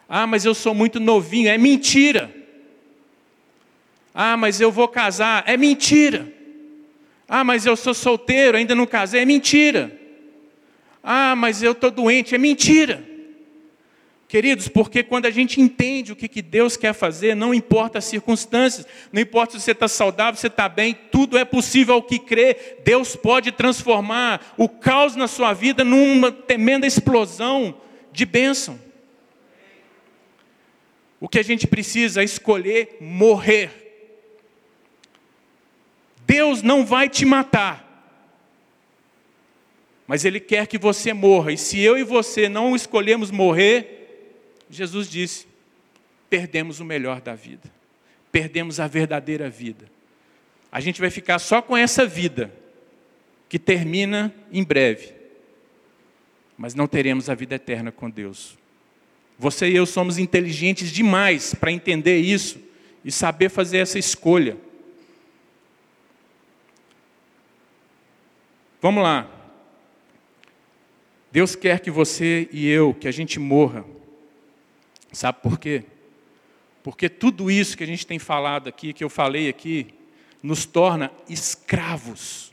Ah, 0.09 0.27
mas 0.27 0.45
eu 0.45 0.55
sou 0.55 0.75
muito 0.75 1.01
novinho. 1.01 1.49
É 1.49 1.57
mentira. 1.57 2.35
Ah, 4.15 4.37
mas 4.37 4.61
eu 4.61 4.71
vou 4.71 4.87
casar. 4.87 5.43
É 5.45 5.57
mentira. 5.57 6.33
Ah, 7.29 7.43
mas 7.43 7.67
eu 7.67 7.75
sou 7.75 7.93
solteiro, 7.93 8.57
ainda 8.57 8.75
não 8.75 8.87
casei. 8.87 9.23
É 9.23 9.25
mentira. 9.25 9.91
Ah, 11.03 11.35
mas 11.35 11.63
eu 11.63 11.73
estou 11.73 11.91
doente. 11.91 12.33
É 12.35 12.39
mentira. 12.39 13.05
Queridos, 14.29 14.69
porque 14.69 15.03
quando 15.03 15.27
a 15.27 15.31
gente 15.31 15.61
entende 15.61 16.13
o 16.13 16.17
que, 16.17 16.29
que 16.29 16.43
Deus 16.43 16.77
quer 16.77 16.93
fazer, 16.93 17.37
não 17.37 17.53
importa 17.53 17.99
as 17.99 18.05
circunstâncias, 18.05 18.87
não 19.13 19.21
importa 19.21 19.53
se 19.53 19.61
você 19.61 19.73
está 19.73 19.87
saudável, 19.87 20.35
se 20.35 20.43
você 20.43 20.47
está 20.47 20.69
bem, 20.69 20.97
tudo 21.13 21.37
é 21.37 21.45
possível 21.45 21.95
ao 21.95 22.03
que 22.03 22.19
crê. 22.19 22.57
Deus 22.85 23.15
pode 23.15 23.53
transformar 23.53 24.55
o 24.57 24.69
caos 24.69 25.15
na 25.15 25.29
sua 25.29 25.53
vida 25.53 25.85
numa 25.85 26.33
tremenda 26.33 26.87
explosão 26.87 27.81
de 28.13 28.25
bênção. 28.25 28.81
O 31.21 31.29
que 31.29 31.39
a 31.39 31.45
gente 31.45 31.67
precisa 31.67 32.21
é 32.21 32.25
escolher 32.25 32.97
morrer 33.01 33.84
Deus 36.35 36.63
não 36.63 36.85
vai 36.85 37.09
te 37.09 37.25
matar, 37.25 37.81
mas 40.05 40.25
Ele 40.25 40.41
quer 40.41 40.67
que 40.67 40.77
você 40.77 41.13
morra. 41.13 41.53
E 41.53 41.57
se 41.57 41.79
eu 41.79 41.97
e 41.97 42.03
você 42.03 42.49
não 42.49 42.75
escolhemos 42.75 43.31
morrer, 43.31 44.35
Jesus 44.69 45.09
disse: 45.09 45.47
perdemos 46.29 46.81
o 46.81 46.85
melhor 46.85 47.21
da 47.21 47.37
vida, 47.37 47.71
perdemos 48.33 48.81
a 48.81 48.89
verdadeira 48.89 49.49
vida. 49.49 49.89
A 50.73 50.81
gente 50.81 51.01
vai 51.01 51.09
ficar 51.09 51.39
só 51.39 51.63
com 51.63 51.77
essa 51.77 52.05
vida, 52.05 52.53
que 53.49 53.57
termina 53.57 54.35
em 54.51 54.65
breve, 54.65 55.15
mas 56.59 56.75
não 56.75 56.89
teremos 56.89 57.31
a 57.31 57.35
vida 57.37 57.55
eterna 57.55 57.93
com 57.93 58.11
Deus. 58.11 58.59
Você 59.39 59.69
e 59.69 59.77
eu 59.77 59.87
somos 59.87 60.19
inteligentes 60.19 60.91
demais 60.91 61.55
para 61.55 61.71
entender 61.71 62.19
isso 62.19 62.59
e 63.05 63.13
saber 63.13 63.51
fazer 63.51 63.79
essa 63.79 64.01
escolha. 64.01 64.57
Vamos 68.85 69.03
lá. 69.03 69.27
Deus 71.33 71.57
quer 71.57 71.81
que 71.81 71.91
você 71.91 72.51
e 72.53 72.69
eu, 72.69 72.93
que 72.93 73.09
a 73.09 73.11
gente 73.11 73.41
morra. 73.41 73.83
Sabe 75.11 75.39
por 75.41 75.59
quê? 75.59 75.85
Porque 76.83 77.09
tudo 77.09 77.51
isso 77.51 77.79
que 77.79 77.83
a 77.83 77.87
gente 77.87 78.07
tem 78.07 78.19
falado 78.19 78.69
aqui, 78.69 78.93
que 78.93 79.03
eu 79.03 79.09
falei 79.09 79.49
aqui, 79.49 79.87
nos 80.43 80.67
torna 80.67 81.11
escravos. 81.31 82.53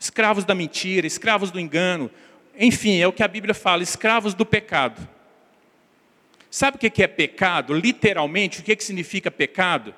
Escravos 0.00 0.44
da 0.44 0.52
mentira, 0.52 1.06
escravos 1.06 1.52
do 1.52 1.60
engano. 1.60 2.10
Enfim, 2.58 2.98
é 2.98 3.06
o 3.06 3.12
que 3.12 3.22
a 3.22 3.28
Bíblia 3.28 3.54
fala, 3.54 3.84
escravos 3.84 4.34
do 4.34 4.44
pecado. 4.44 5.08
Sabe 6.50 6.76
o 6.76 6.80
que 6.80 7.04
é 7.04 7.06
pecado? 7.06 7.72
Literalmente, 7.72 8.58
o 8.58 8.64
que 8.64 8.76
significa 8.82 9.30
pecado? 9.30 9.94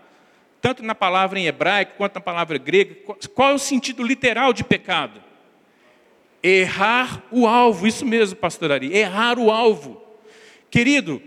Tanto 0.60 0.82
na 0.82 0.94
palavra 0.94 1.38
em 1.38 1.46
hebraico 1.46 1.94
quanto 1.96 2.16
na 2.16 2.20
palavra 2.20 2.58
grega. 2.58 2.96
Qual 3.34 3.52
é 3.52 3.54
o 3.54 3.58
sentido 3.58 4.02
literal 4.02 4.52
de 4.52 4.62
pecado? 4.62 5.26
Errar 6.42 7.22
o 7.30 7.46
alvo, 7.46 7.86
isso 7.86 8.06
mesmo, 8.06 8.36
pastor 8.36 8.72
Ari, 8.72 8.94
errar 8.94 9.38
o 9.38 9.50
alvo. 9.50 10.00
Querido, 10.70 11.20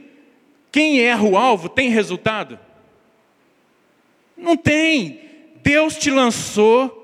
quem 0.72 1.02
erra 1.02 1.24
o 1.24 1.38
alvo 1.38 1.68
tem 1.68 1.90
resultado? 1.90 2.58
Não 4.38 4.56
tem. 4.56 5.20
Deus 5.62 5.96
te 5.98 6.10
lançou 6.10 7.02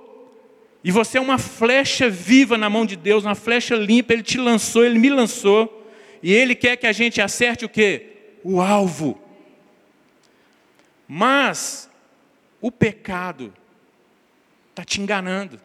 e 0.84 0.92
você 0.92 1.18
é 1.18 1.22
uma 1.22 1.38
flecha 1.38 2.10
viva 2.10 2.58
na 2.58 2.70
mão 2.70 2.86
de 2.86 2.96
Deus, 2.96 3.26
uma 3.26 3.36
flecha 3.36 3.76
limpa, 3.76 4.14
Ele 4.14 4.24
te 4.24 4.38
lançou, 4.38 4.86
Ele 4.86 4.98
me 4.98 5.10
lançou, 5.10 5.86
e 6.24 6.32
Ele 6.32 6.56
quer 6.56 6.78
que 6.78 6.88
a 6.88 6.94
gente 6.94 7.22
acerte 7.22 7.66
o 7.66 7.70
quê? 7.70 8.38
O 8.42 8.62
alvo. 8.62 9.20
Mas 11.06 11.90
o 12.62 12.72
pecado 12.72 13.54
está 14.70 14.86
te 14.86 15.02
enganando. 15.02 15.60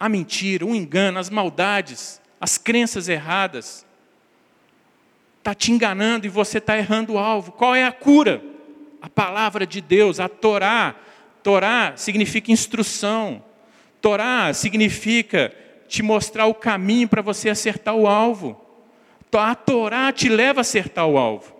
A 0.00 0.08
mentira, 0.08 0.64
o 0.64 0.74
engano, 0.74 1.18
as 1.18 1.28
maldades, 1.28 2.22
as 2.40 2.56
crenças 2.56 3.06
erradas, 3.06 3.84
está 5.38 5.54
te 5.54 5.70
enganando 5.70 6.26
e 6.26 6.30
você 6.30 6.56
está 6.56 6.78
errando 6.78 7.12
o 7.12 7.18
alvo. 7.18 7.52
Qual 7.52 7.74
é 7.74 7.84
a 7.84 7.92
cura? 7.92 8.42
A 9.02 9.10
palavra 9.10 9.66
de 9.66 9.82
Deus, 9.82 10.18
a 10.18 10.26
Torá. 10.26 10.96
Torá 11.42 11.92
significa 11.96 12.50
instrução. 12.50 13.44
Torá 14.00 14.54
significa 14.54 15.54
te 15.86 16.02
mostrar 16.02 16.46
o 16.46 16.54
caminho 16.54 17.06
para 17.06 17.20
você 17.20 17.50
acertar 17.50 17.94
o 17.94 18.06
alvo. 18.06 18.58
A 19.32 19.54
Torá 19.54 20.10
te 20.12 20.30
leva 20.30 20.60
a 20.60 20.62
acertar 20.62 21.06
o 21.06 21.18
alvo. 21.18 21.54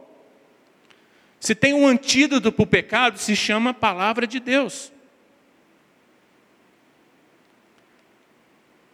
Se 1.38 1.54
tem 1.54 1.72
um 1.72 1.86
antídoto 1.86 2.50
para 2.52 2.62
o 2.62 2.66
pecado, 2.66 3.18
se 3.18 3.36
chama 3.36 3.74
palavra 3.74 4.26
de 4.26 4.40
Deus. 4.40 4.92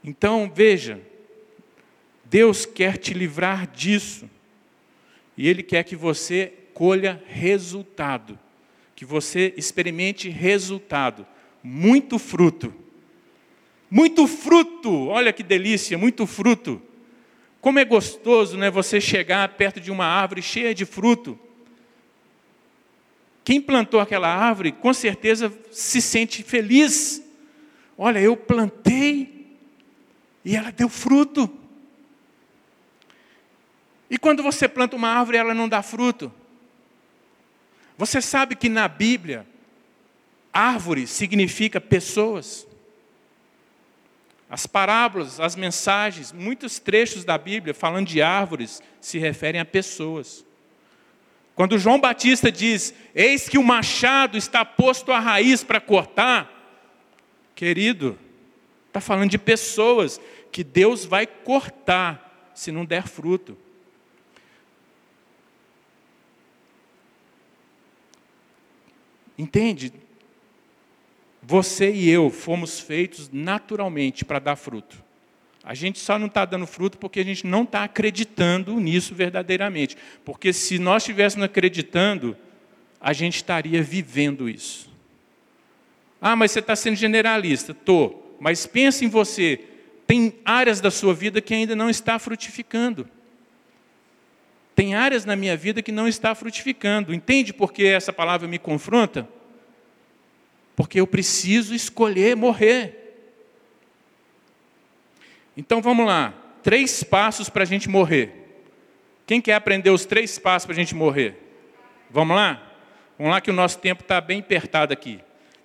Então, 0.06 0.48
veja, 0.54 1.00
Deus 2.24 2.64
quer 2.64 2.96
te 2.96 3.12
livrar 3.12 3.66
disso. 3.66 4.30
E 5.36 5.48
Ele 5.48 5.64
quer 5.64 5.82
que 5.82 5.96
você 5.96 6.52
colha 6.72 7.20
resultado, 7.26 8.38
que 8.94 9.04
você 9.04 9.52
experimente 9.56 10.28
resultado, 10.28 11.26
muito 11.60 12.20
fruto. 12.20 12.72
Muito 13.90 14.28
fruto, 14.28 15.08
olha 15.08 15.32
que 15.32 15.42
delícia, 15.42 15.98
muito 15.98 16.24
fruto. 16.24 16.80
Como 17.60 17.80
é 17.80 17.84
gostoso, 17.84 18.56
né, 18.56 18.70
você 18.70 19.00
chegar 19.00 19.48
perto 19.50 19.80
de 19.80 19.90
uma 19.90 20.06
árvore 20.06 20.40
cheia 20.40 20.72
de 20.72 20.84
fruto. 20.84 21.36
Quem 23.44 23.60
plantou 23.60 23.98
aquela 23.98 24.28
árvore, 24.28 24.70
com 24.70 24.92
certeza 24.92 25.52
se 25.70 26.00
sente 26.00 26.44
feliz. 26.44 27.22
Olha, 27.98 28.20
eu 28.20 28.36
plantei 28.36 29.35
e 30.46 30.54
ela 30.54 30.70
deu 30.70 30.88
fruto. 30.88 31.52
E 34.08 34.16
quando 34.16 34.44
você 34.44 34.68
planta 34.68 34.94
uma 34.94 35.08
árvore, 35.08 35.38
ela 35.38 35.52
não 35.52 35.68
dá 35.68 35.82
fruto. 35.82 36.32
Você 37.98 38.22
sabe 38.22 38.54
que 38.54 38.68
na 38.68 38.86
Bíblia, 38.86 39.44
árvore 40.52 41.08
significa 41.08 41.80
pessoas. 41.80 42.64
As 44.48 44.68
parábolas, 44.68 45.40
as 45.40 45.56
mensagens, 45.56 46.30
muitos 46.30 46.78
trechos 46.78 47.24
da 47.24 47.36
Bíblia 47.36 47.74
falando 47.74 48.06
de 48.06 48.22
árvores 48.22 48.80
se 49.00 49.18
referem 49.18 49.60
a 49.60 49.64
pessoas. 49.64 50.46
Quando 51.56 51.76
João 51.76 51.98
Batista 51.98 52.52
diz: 52.52 52.94
Eis 53.12 53.48
que 53.48 53.58
o 53.58 53.64
machado 53.64 54.38
está 54.38 54.64
posto 54.64 55.10
à 55.10 55.18
raiz 55.18 55.64
para 55.64 55.80
cortar, 55.80 56.48
querido, 57.52 58.16
está 58.96 59.00
falando 59.00 59.30
de 59.30 59.38
pessoas 59.38 60.18
que 60.56 60.64
Deus 60.64 61.04
vai 61.04 61.26
cortar 61.26 62.50
se 62.54 62.72
não 62.72 62.86
der 62.86 63.06
fruto. 63.06 63.58
Entende? 69.36 69.92
Você 71.42 71.92
e 71.92 72.08
eu 72.08 72.30
fomos 72.30 72.80
feitos 72.80 73.28
naturalmente 73.30 74.24
para 74.24 74.38
dar 74.38 74.56
fruto. 74.56 75.04
A 75.62 75.74
gente 75.74 75.98
só 75.98 76.18
não 76.18 76.26
está 76.26 76.46
dando 76.46 76.66
fruto 76.66 76.96
porque 76.96 77.20
a 77.20 77.24
gente 77.24 77.46
não 77.46 77.64
está 77.64 77.84
acreditando 77.84 78.80
nisso 78.80 79.14
verdadeiramente. 79.14 79.94
Porque 80.24 80.54
se 80.54 80.78
nós 80.78 81.02
estivéssemos 81.02 81.44
acreditando, 81.44 82.34
a 82.98 83.12
gente 83.12 83.36
estaria 83.36 83.82
vivendo 83.82 84.48
isso. 84.48 84.90
Ah, 86.18 86.34
mas 86.34 86.50
você 86.52 86.60
está 86.60 86.74
sendo 86.74 86.96
generalista. 86.96 87.72
Estou. 87.72 88.38
Mas 88.40 88.64
pense 88.64 89.04
em 89.04 89.08
você. 89.10 89.75
Tem 90.06 90.38
áreas 90.44 90.80
da 90.80 90.90
sua 90.90 91.12
vida 91.12 91.40
que 91.40 91.52
ainda 91.52 91.74
não 91.74 91.90
está 91.90 92.18
frutificando. 92.18 93.08
Tem 94.74 94.94
áreas 94.94 95.24
na 95.24 95.34
minha 95.34 95.56
vida 95.56 95.82
que 95.82 95.90
não 95.90 96.06
está 96.06 96.34
frutificando. 96.34 97.14
Entende 97.14 97.52
por 97.52 97.72
que 97.72 97.86
essa 97.86 98.12
palavra 98.12 98.46
me 98.46 98.58
confronta? 98.58 99.26
Porque 100.76 101.00
eu 101.00 101.06
preciso 101.06 101.74
escolher 101.74 102.36
morrer. 102.36 103.06
Então 105.56 105.80
vamos 105.80 106.06
lá. 106.06 106.34
Três 106.62 107.02
passos 107.02 107.48
para 107.48 107.62
a 107.62 107.66
gente 107.66 107.88
morrer. 107.88 108.32
Quem 109.26 109.40
quer 109.40 109.54
aprender 109.54 109.90
os 109.90 110.04
três 110.04 110.38
passos 110.38 110.66
para 110.66 110.74
a 110.74 110.78
gente 110.78 110.94
morrer? 110.94 111.36
Vamos 112.10 112.36
lá? 112.36 112.62
Vamos 113.18 113.32
lá 113.32 113.40
que 113.40 113.50
o 113.50 113.54
nosso 113.54 113.78
tempo 113.78 114.02
está 114.02 114.20
bem 114.20 114.40
apertado 114.40 114.92
aqui. 114.92 115.20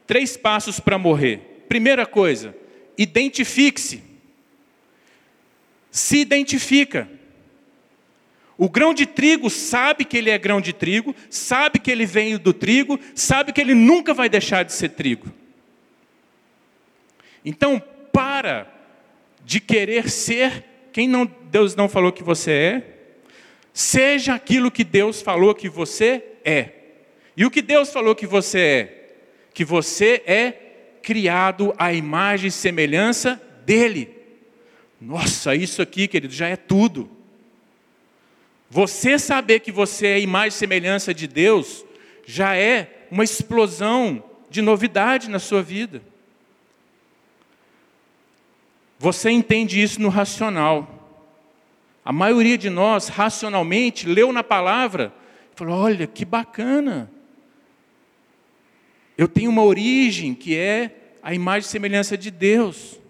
Três 0.08 0.38
passos 0.38 0.80
para 0.80 0.98
morrer. 0.98 1.66
Primeira 1.68 2.06
coisa, 2.06 2.56
identifique-se. 2.98 4.11
Se 5.92 6.18
identifica. 6.18 7.08
O 8.58 8.70
grão 8.70 8.94
de 8.94 9.06
trigo 9.06 9.50
sabe 9.50 10.06
que 10.06 10.18
ele 10.18 10.30
é 10.30 10.38
grão 10.38 10.62
de 10.62 10.72
trigo, 10.72 11.16
sabe 11.30 11.80
que 11.80 11.92
ele 11.92 12.06
veio 12.06 12.40
do 12.40 12.54
trigo, 12.54 13.00
sabe 13.16 13.52
que 13.52 13.60
ele 13.60 13.74
nunca 13.74 14.14
vai 14.14 14.30
deixar 14.30 14.64
de 14.64 14.72
ser 14.72 14.90
trigo. 14.90 15.32
Então, 17.44 17.82
para 18.14 18.72
de 19.44 19.60
querer 19.60 20.10
ser 20.10 20.64
quem 20.92 21.08
não, 21.08 21.26
Deus 21.26 21.76
não 21.76 21.90
falou 21.90 22.12
que 22.12 22.22
você 22.22 22.52
é, 22.52 22.84
seja 23.74 24.36
aquilo 24.36 24.70
que 24.70 24.84
Deus 24.84 25.22
falou 25.22 25.56
que 25.56 25.70
você 25.70 26.24
é. 26.46 26.70
E 27.36 27.46
o 27.46 27.52
que 27.52 27.62
Deus 27.62 27.92
falou 27.92 28.14
que 28.14 28.28
você 28.28 28.60
é? 28.60 29.08
Que 29.54 29.66
você 29.66 30.22
é 30.26 30.54
criado 31.02 31.74
à 31.78 31.92
imagem 31.92 32.50
e 32.50 32.52
semelhança 32.52 33.42
dele. 33.66 34.21
Nossa, 35.02 35.56
isso 35.56 35.82
aqui, 35.82 36.08
querido, 36.08 36.32
já 36.32 36.48
é 36.48 36.56
tudo. 36.56 37.10
Você 38.70 39.18
saber 39.18 39.60
que 39.62 39.72
você 39.72 40.08
é 40.08 40.20
imagem 40.20 40.50
e 40.50 40.52
semelhança 40.52 41.12
de 41.12 41.28
Deus 41.28 41.84
já 42.24 42.56
é 42.56 43.08
uma 43.10 43.24
explosão 43.24 44.24
de 44.48 44.62
novidade 44.62 45.28
na 45.28 45.40
sua 45.40 45.64
vida. 45.64 46.04
Você 49.00 49.32
entende 49.32 49.82
isso 49.82 50.00
no 50.00 50.10
racional. 50.10 51.20
A 52.06 52.14
maioria 52.14 52.58
de 52.58 52.70
nós, 52.70 53.08
racionalmente, 53.08 54.08
leu 54.08 54.32
na 54.32 54.44
palavra 54.44 55.12
e 55.52 55.58
falou: 55.58 55.80
olha, 55.80 56.06
que 56.06 56.24
bacana. 56.24 57.12
Eu 59.18 59.28
tenho 59.28 59.50
uma 59.50 59.64
origem 59.64 60.36
que 60.36 60.56
é 60.56 61.16
a 61.24 61.34
imagem 61.34 61.68
e 61.68 61.72
semelhança 61.72 62.16
de 62.16 62.30
Deus. 62.30 63.01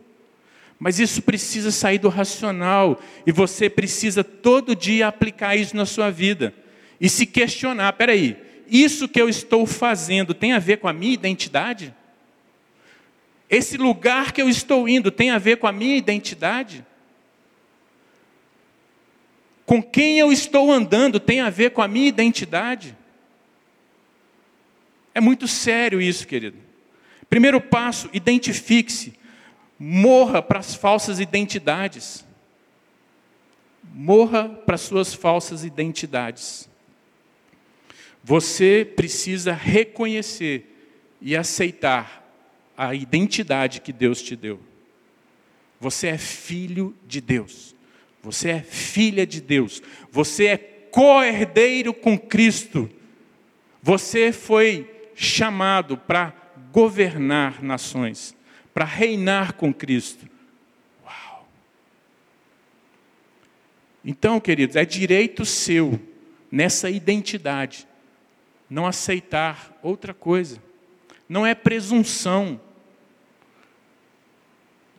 Mas 0.82 0.98
isso 0.98 1.22
precisa 1.22 1.70
sair 1.70 2.00
do 2.00 2.10
racional 2.10 3.00
e 3.24 3.32
você 3.32 3.70
precisa 3.70 4.24
todo 4.24 4.76
dia 4.76 5.08
aplicar 5.08 5.56
isso 5.56 5.78
na 5.78 5.86
sua 5.86 6.10
vida 6.10 6.56
e 7.00 7.08
se 7.08 7.24
questionar: 7.28 7.94
peraí, 7.94 8.36
isso 8.68 9.08
que 9.08 9.22
eu 9.22 9.30
estou 9.30 9.68
fazendo 9.68 10.34
tem 10.34 10.54
a 10.54 10.58
ver 10.58 10.78
com 10.78 10.88
a 10.88 10.94
minha 10.94 11.14
identidade? 11.14 11.94
Esse 13.48 13.78
lugar 13.78 14.32
que 14.32 14.42
eu 14.42 14.50
estou 14.50 14.90
indo 14.90 15.12
tem 15.12 15.30
a 15.30 15.38
ver 15.38 15.58
com 15.58 15.68
a 15.68 15.72
minha 15.72 15.96
identidade? 15.96 16.84
Com 19.68 19.84
quem 19.84 20.18
eu 20.18 20.32
estou 20.32 20.72
andando 20.72 21.20
tem 21.20 21.42
a 21.42 21.52
ver 21.52 21.70
com 21.74 21.84
a 21.84 21.88
minha 21.88 22.08
identidade? 22.08 22.98
É 25.14 25.22
muito 25.22 25.48
sério 25.48 26.02
isso, 26.02 26.26
querido. 26.26 26.58
Primeiro 27.30 27.62
passo, 27.62 28.10
identifique-se. 28.12 29.21
Morra 29.84 30.44
para 30.44 30.60
as 30.60 30.76
falsas 30.76 31.20
identidades. 31.20 32.24
Morra 33.84 34.48
para 34.48 34.76
as 34.76 34.82
suas 34.82 35.12
falsas 35.12 35.64
identidades. 35.64 36.70
Você 38.24 38.88
precisa 38.96 39.54
reconhecer 39.54 40.68
e 41.20 41.36
aceitar 41.36 42.24
a 42.78 42.94
identidade 42.94 43.82
que 43.82 43.92
Deus 43.92 44.22
te 44.22 44.36
deu. 44.36 44.60
Você 45.80 46.10
é 46.10 46.18
filho 46.20 46.96
de 47.08 47.20
Deus. 47.20 47.76
Você 48.22 48.50
é 48.50 48.62
filha 48.62 49.26
de 49.26 49.42
Deus. 49.42 49.82
Você 50.12 50.46
é 50.46 50.58
co-herdeiro 50.58 51.92
com 51.92 52.20
Cristo. 52.20 52.88
Você 53.82 54.32
foi 54.32 55.10
chamado 55.16 55.98
para 55.98 56.36
governar 56.72 57.64
nações, 57.64 58.36
para 58.74 58.86
reinar 58.86 59.54
com 59.54 59.74
Cristo. 59.74 60.28
Uau! 61.04 61.48
Então, 64.04 64.40
queridos, 64.40 64.76
é 64.76 64.86
direito 64.86 65.46
seu, 65.46 66.00
nessa 66.52 66.90
identidade, 66.90 67.88
não 68.70 68.86
aceitar 68.86 69.78
outra 69.84 70.14
coisa. 70.14 70.62
Não 71.28 71.46
é 71.46 71.54
presunção. 71.54 72.60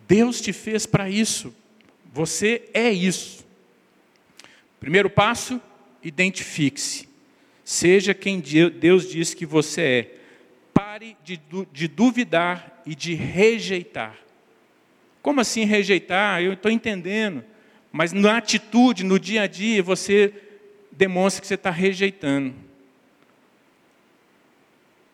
Deus 0.07 0.41
te 0.41 0.53
fez 0.53 0.87
para 0.87 1.09
isso. 1.09 1.55
Você 2.13 2.69
é 2.75 2.91
isso. 2.91 3.47
Primeiro 4.79 5.09
passo, 5.09 5.61
identifique-se. 6.03 7.09
Seja 7.65 8.13
quem 8.13 8.41
Deus 8.41 9.09
diz 9.09 9.33
que 9.33 9.47
você 9.47 9.81
é. 9.81 10.19
Pare 10.75 11.17
de, 11.25 11.41
de 11.73 11.89
duvidar 11.89 12.72
e 12.87 12.95
de 12.95 13.15
rejeitar. 13.15 14.17
Como 15.21 15.41
assim 15.41 15.65
rejeitar? 15.65 16.43
Eu 16.43 16.55
estou 16.55 16.71
entendendo. 16.71 17.45
Mas 17.93 18.13
na 18.13 18.39
atitude, 18.39 19.05
no 19.05 19.19
dia 19.19 19.43
a 19.43 19.47
dia, 19.47 19.83
você 19.83 20.33
demonstra 20.91 21.41
que 21.41 21.47
você 21.47 21.55
está 21.55 21.71
rejeitando. 21.71 22.55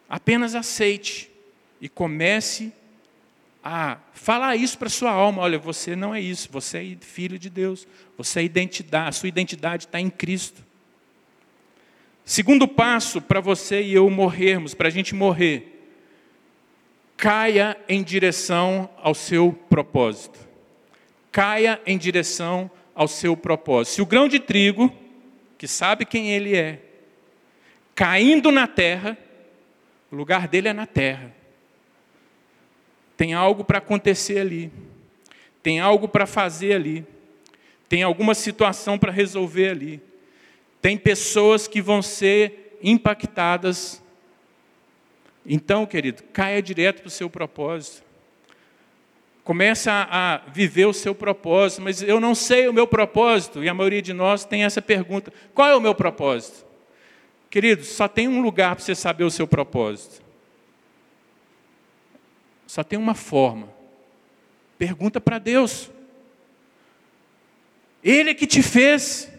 Apenas 0.08 0.54
aceite 0.54 1.30
e 1.80 1.88
comece 1.88 2.72
a 3.62 3.98
falar 4.14 4.56
isso 4.56 4.78
para 4.78 4.88
sua 4.88 5.10
alma. 5.10 5.42
Olha, 5.42 5.58
você 5.58 5.94
não 5.94 6.14
é 6.14 6.20
isso, 6.20 6.48
você 6.50 6.78
é 6.78 7.04
filho 7.04 7.38
de 7.38 7.50
Deus. 7.50 7.86
Você 8.16 8.40
é 8.40 8.44
identidade, 8.44 9.08
a 9.08 9.12
sua 9.12 9.28
identidade 9.28 9.84
está 9.84 10.00
em 10.00 10.08
Cristo. 10.08 10.64
Segundo 12.24 12.68
passo 12.68 13.20
para 13.20 13.40
você 13.40 13.82
e 13.82 13.94
eu 13.94 14.08
morrermos, 14.08 14.74
para 14.74 14.88
a 14.88 14.90
gente 14.90 15.14
morrer, 15.14 15.77
caia 17.18 17.76
em 17.88 18.00
direção 18.00 18.88
ao 19.02 19.12
seu 19.12 19.52
propósito. 19.68 20.38
Caia 21.32 21.80
em 21.84 21.98
direção 21.98 22.70
ao 22.94 23.08
seu 23.08 23.36
propósito. 23.36 23.94
Se 23.96 24.02
o 24.02 24.06
grão 24.06 24.28
de 24.28 24.38
trigo, 24.38 24.94
que 25.58 25.66
sabe 25.66 26.06
quem 26.06 26.30
ele 26.30 26.56
é, 26.56 26.80
caindo 27.92 28.52
na 28.52 28.68
terra, 28.68 29.18
o 30.12 30.16
lugar 30.16 30.46
dele 30.46 30.68
é 30.68 30.72
na 30.72 30.86
terra. 30.86 31.34
Tem 33.16 33.34
algo 33.34 33.64
para 33.64 33.78
acontecer 33.78 34.38
ali. 34.38 34.70
Tem 35.60 35.80
algo 35.80 36.06
para 36.06 36.24
fazer 36.24 36.72
ali. 36.72 37.04
Tem 37.88 38.04
alguma 38.04 38.32
situação 38.32 38.96
para 38.96 39.10
resolver 39.10 39.70
ali. 39.70 40.00
Tem 40.80 40.96
pessoas 40.96 41.66
que 41.66 41.82
vão 41.82 42.00
ser 42.00 42.78
impactadas. 42.80 44.00
Então, 45.50 45.86
querido, 45.86 46.22
caia 46.24 46.60
direto 46.60 47.00
para 47.00 47.08
o 47.08 47.10
seu 47.10 47.30
propósito. 47.30 48.04
Começa 49.42 49.90
a, 49.90 50.34
a 50.34 50.36
viver 50.50 50.84
o 50.84 50.92
seu 50.92 51.14
propósito, 51.14 51.80
mas 51.80 52.02
eu 52.02 52.20
não 52.20 52.34
sei 52.34 52.68
o 52.68 52.72
meu 52.72 52.86
propósito, 52.86 53.64
e 53.64 53.68
a 53.68 53.72
maioria 53.72 54.02
de 54.02 54.12
nós 54.12 54.44
tem 54.44 54.64
essa 54.64 54.82
pergunta: 54.82 55.32
qual 55.54 55.70
é 55.70 55.74
o 55.74 55.80
meu 55.80 55.94
propósito? 55.94 56.66
Querido, 57.48 57.82
só 57.82 58.06
tem 58.06 58.28
um 58.28 58.42
lugar 58.42 58.76
para 58.76 58.84
você 58.84 58.94
saber 58.94 59.24
o 59.24 59.30
seu 59.30 59.48
propósito. 59.48 60.22
Só 62.66 62.84
tem 62.84 62.98
uma 62.98 63.14
forma. 63.14 63.70
Pergunta 64.76 65.18
para 65.18 65.38
Deus. 65.38 65.90
Ele 68.04 68.30
é 68.30 68.34
que 68.34 68.46
te 68.46 68.62
fez. 68.62 69.32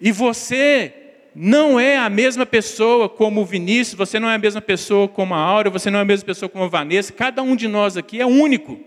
E 0.00 0.10
você 0.10 1.09
não 1.34 1.78
é 1.78 1.96
a 1.96 2.10
mesma 2.10 2.44
pessoa 2.44 3.08
como 3.08 3.40
o 3.40 3.44
Vinícius, 3.44 3.96
você 3.96 4.18
não 4.18 4.28
é 4.28 4.34
a 4.34 4.38
mesma 4.38 4.60
pessoa 4.60 5.06
como 5.06 5.34
a 5.34 5.38
Áurea, 5.38 5.70
você 5.70 5.90
não 5.90 5.98
é 5.98 6.02
a 6.02 6.04
mesma 6.04 6.26
pessoa 6.26 6.48
como 6.48 6.64
a 6.64 6.68
Vanessa, 6.68 7.12
cada 7.12 7.42
um 7.42 7.54
de 7.54 7.68
nós 7.68 7.96
aqui 7.96 8.20
é 8.20 8.26
único. 8.26 8.80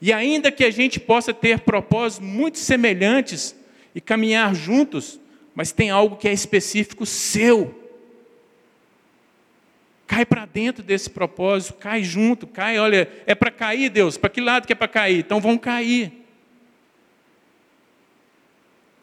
E 0.00 0.12
ainda 0.12 0.50
que 0.50 0.64
a 0.64 0.70
gente 0.70 1.00
possa 1.00 1.32
ter 1.32 1.60
propósitos 1.60 2.26
muito 2.26 2.58
semelhantes 2.58 3.54
e 3.94 4.00
caminhar 4.00 4.54
juntos, 4.54 5.20
mas 5.54 5.72
tem 5.72 5.90
algo 5.90 6.16
que 6.16 6.28
é 6.28 6.32
específico 6.32 7.06
seu. 7.06 7.82
Cai 10.06 10.24
para 10.24 10.46
dentro 10.46 10.82
desse 10.82 11.10
propósito, 11.10 11.74
cai 11.74 12.04
junto, 12.04 12.46
cai, 12.46 12.78
olha, 12.78 13.08
é 13.26 13.34
para 13.34 13.50
cair, 13.50 13.90
Deus, 13.90 14.16
para 14.16 14.30
que 14.30 14.40
lado 14.40 14.66
que 14.66 14.72
é 14.72 14.76
para 14.76 14.86
cair? 14.86 15.18
Então 15.18 15.40
vão 15.40 15.58
cair. 15.58 16.12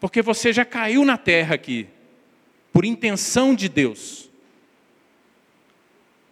Porque 0.00 0.22
você 0.22 0.52
já 0.52 0.64
caiu 0.64 1.04
na 1.04 1.16
terra 1.16 1.54
aqui, 1.54 1.88
por 2.74 2.84
intenção 2.84 3.54
de 3.54 3.68
Deus. 3.68 4.28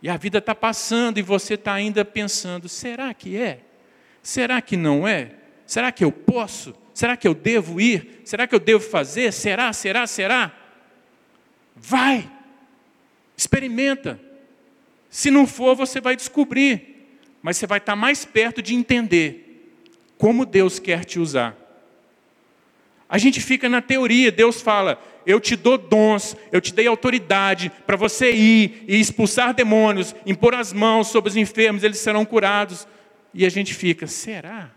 E 0.02 0.08
a 0.08 0.16
vida 0.16 0.38
está 0.38 0.56
passando 0.56 1.18
e 1.18 1.22
você 1.22 1.54
está 1.54 1.72
ainda 1.72 2.04
pensando: 2.04 2.68
será 2.68 3.14
que 3.14 3.36
é? 3.36 3.60
Será 4.20 4.60
que 4.60 4.76
não 4.76 5.06
é? 5.06 5.36
Será 5.64 5.92
que 5.92 6.04
eu 6.04 6.10
posso? 6.10 6.74
Será 6.92 7.16
que 7.16 7.28
eu 7.28 7.32
devo 7.32 7.80
ir? 7.80 8.22
Será 8.24 8.48
que 8.48 8.54
eu 8.56 8.58
devo 8.58 8.82
fazer? 8.82 9.32
Será, 9.32 9.72
será, 9.72 10.04
será? 10.04 10.52
Vai, 11.76 12.28
experimenta. 13.36 14.20
Se 15.08 15.30
não 15.30 15.46
for, 15.46 15.76
você 15.76 16.00
vai 16.00 16.16
descobrir, 16.16 17.06
mas 17.40 17.56
você 17.56 17.68
vai 17.68 17.78
estar 17.78 17.94
mais 17.94 18.24
perto 18.24 18.60
de 18.60 18.74
entender 18.74 19.78
como 20.18 20.44
Deus 20.44 20.80
quer 20.80 21.04
te 21.04 21.20
usar. 21.20 21.56
A 23.12 23.18
gente 23.18 23.42
fica 23.42 23.68
na 23.68 23.82
teoria, 23.82 24.32
Deus 24.32 24.62
fala: 24.62 24.98
eu 25.26 25.38
te 25.38 25.54
dou 25.54 25.76
dons, 25.76 26.34
eu 26.50 26.62
te 26.62 26.72
dei 26.72 26.86
autoridade 26.86 27.70
para 27.86 27.94
você 27.94 28.32
ir 28.32 28.84
e 28.88 28.98
expulsar 28.98 29.52
demônios, 29.52 30.14
impor 30.24 30.54
as 30.54 30.72
mãos 30.72 31.08
sobre 31.08 31.28
os 31.28 31.36
enfermos, 31.36 31.82
eles 31.82 31.98
serão 31.98 32.24
curados. 32.24 32.88
E 33.34 33.44
a 33.44 33.50
gente 33.50 33.74
fica: 33.74 34.06
será? 34.06 34.70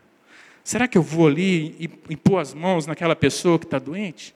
Será 0.65 0.85
que 0.85 0.97
eu 0.97 1.01
vou 1.01 1.27
ali 1.27 1.77
e 1.79 1.89
impor 2.13 2.41
as 2.41 2.53
mãos 2.53 2.85
naquela 2.85 3.15
pessoa 3.15 3.57
que 3.57 3.63
está 3.63 3.79
doente? 3.79 4.35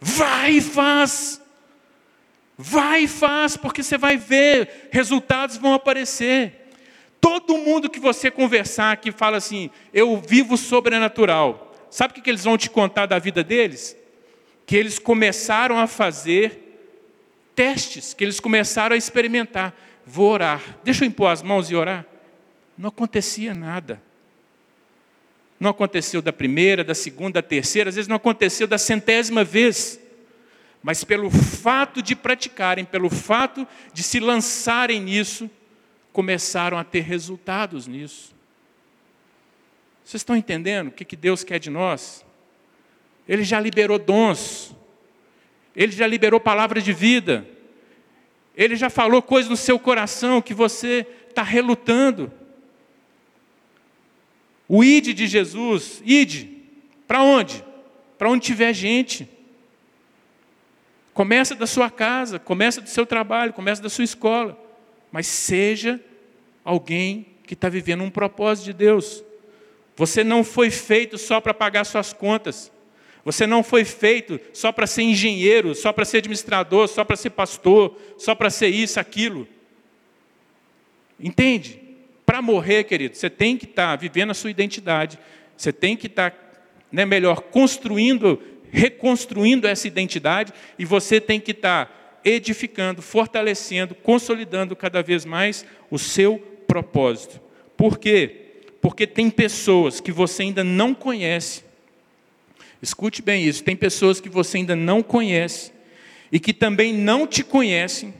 Vai 0.00 0.54
e 0.54 0.60
faz! 0.60 1.40
Vai 2.60 3.04
e 3.04 3.08
faz, 3.08 3.56
porque 3.56 3.84
você 3.84 3.96
vai 3.96 4.16
ver, 4.16 4.88
resultados 4.90 5.56
vão 5.56 5.72
aparecer. 5.74 6.72
Todo 7.20 7.58
mundo 7.58 7.88
que 7.88 8.00
você 8.00 8.28
conversar 8.28 8.96
que 8.96 9.12
fala 9.12 9.36
assim, 9.36 9.70
eu 9.94 10.16
vivo 10.16 10.56
sobrenatural, 10.56 11.67
sabe 11.90 12.18
o 12.18 12.22
que 12.22 12.30
eles 12.30 12.44
vão 12.44 12.56
te 12.56 12.70
contar 12.70 13.06
da 13.06 13.18
vida 13.18 13.42
deles? 13.42 13.96
Que 14.66 14.76
eles 14.76 14.98
começaram 14.98 15.78
a 15.78 15.86
fazer 15.86 16.68
testes, 17.54 18.14
que 18.14 18.24
eles 18.24 18.38
começaram 18.38 18.94
a 18.94 18.96
experimentar. 18.96 19.74
Vou 20.06 20.30
orar, 20.30 20.78
deixa 20.84 21.04
eu 21.04 21.08
impor 21.08 21.30
as 21.30 21.42
mãos 21.42 21.70
e 21.70 21.74
orar. 21.74 22.06
Não 22.76 22.88
acontecia 22.88 23.54
nada. 23.54 24.00
Não 25.58 25.70
aconteceu 25.70 26.22
da 26.22 26.32
primeira, 26.32 26.84
da 26.84 26.94
segunda, 26.94 27.42
da 27.42 27.48
terceira, 27.48 27.88
às 27.88 27.96
vezes 27.96 28.08
não 28.08 28.16
aconteceu 28.16 28.66
da 28.66 28.78
centésima 28.78 29.42
vez. 29.42 29.98
Mas 30.82 31.02
pelo 31.02 31.30
fato 31.30 32.00
de 32.00 32.14
praticarem, 32.14 32.84
pelo 32.84 33.10
fato 33.10 33.66
de 33.92 34.02
se 34.02 34.20
lançarem 34.20 35.00
nisso, 35.00 35.50
começaram 36.12 36.78
a 36.78 36.84
ter 36.84 37.00
resultados 37.00 37.86
nisso. 37.86 38.37
Vocês 40.08 40.22
estão 40.22 40.34
entendendo 40.34 40.88
o 40.88 40.90
que 40.90 41.14
Deus 41.14 41.44
quer 41.44 41.58
de 41.58 41.68
nós? 41.68 42.24
Ele 43.28 43.44
já 43.44 43.60
liberou 43.60 43.98
dons, 43.98 44.74
Ele 45.76 45.92
já 45.92 46.06
liberou 46.06 46.40
palavras 46.40 46.82
de 46.82 46.94
vida, 46.94 47.46
Ele 48.56 48.74
já 48.74 48.88
falou 48.88 49.20
coisas 49.20 49.50
no 49.50 49.56
seu 49.56 49.78
coração 49.78 50.40
que 50.40 50.54
você 50.54 51.06
está 51.28 51.42
relutando. 51.42 52.32
O 54.66 54.82
id 54.82 55.12
de 55.12 55.26
Jesus, 55.26 56.00
id, 56.02 56.56
para 57.06 57.22
onde? 57.22 57.62
Para 58.16 58.30
onde 58.30 58.46
tiver 58.46 58.72
gente. 58.72 59.28
Começa 61.12 61.54
da 61.54 61.66
sua 61.66 61.90
casa, 61.90 62.38
começa 62.38 62.80
do 62.80 62.88
seu 62.88 63.04
trabalho, 63.04 63.52
começa 63.52 63.82
da 63.82 63.90
sua 63.90 64.04
escola, 64.04 64.58
mas 65.12 65.26
seja 65.26 66.02
alguém 66.64 67.26
que 67.46 67.52
está 67.52 67.68
vivendo 67.68 68.02
um 68.02 68.10
propósito 68.10 68.64
de 68.64 68.72
Deus. 68.72 69.22
Você 69.98 70.22
não 70.22 70.44
foi 70.44 70.70
feito 70.70 71.18
só 71.18 71.40
para 71.40 71.52
pagar 71.52 71.84
suas 71.84 72.12
contas. 72.12 72.70
Você 73.24 73.48
não 73.48 73.64
foi 73.64 73.84
feito 73.84 74.40
só 74.54 74.70
para 74.70 74.86
ser 74.86 75.02
engenheiro, 75.02 75.74
só 75.74 75.92
para 75.92 76.04
ser 76.04 76.18
administrador, 76.18 76.86
só 76.86 77.04
para 77.04 77.16
ser 77.16 77.30
pastor, 77.30 77.98
só 78.16 78.32
para 78.32 78.48
ser 78.48 78.68
isso, 78.68 79.00
aquilo. 79.00 79.46
Entende? 81.18 81.80
Para 82.24 82.40
morrer, 82.40 82.84
querido, 82.84 83.16
você 83.16 83.28
tem 83.28 83.56
que 83.56 83.64
estar 83.64 83.90
tá 83.90 83.96
vivendo 83.96 84.30
a 84.30 84.34
sua 84.34 84.50
identidade. 84.50 85.18
Você 85.56 85.72
tem 85.72 85.96
que 85.96 86.06
estar, 86.06 86.30
tá, 86.30 86.38
né, 86.92 87.04
melhor, 87.04 87.40
construindo 87.42 88.40
reconstruindo 88.70 89.66
essa 89.66 89.88
identidade 89.88 90.52
e 90.78 90.84
você 90.84 91.20
tem 91.20 91.40
que 91.40 91.52
estar 91.52 92.20
edificando, 92.22 93.00
fortalecendo, 93.00 93.94
consolidando 93.94 94.76
cada 94.76 95.02
vez 95.02 95.24
mais 95.24 95.64
o 95.90 95.98
seu 95.98 96.38
propósito. 96.66 97.40
Por 97.76 97.98
quê? 97.98 98.47
Porque 98.80 99.06
tem 99.06 99.30
pessoas 99.30 100.00
que 100.00 100.12
você 100.12 100.44
ainda 100.44 100.62
não 100.62 100.94
conhece. 100.94 101.64
Escute 102.80 103.22
bem 103.22 103.44
isso: 103.44 103.64
tem 103.64 103.76
pessoas 103.76 104.20
que 104.20 104.28
você 104.28 104.58
ainda 104.58 104.76
não 104.76 105.02
conhece 105.02 105.72
e 106.30 106.38
que 106.38 106.52
também 106.52 106.92
não 106.92 107.26
te 107.26 107.42
conhecem, 107.42 108.14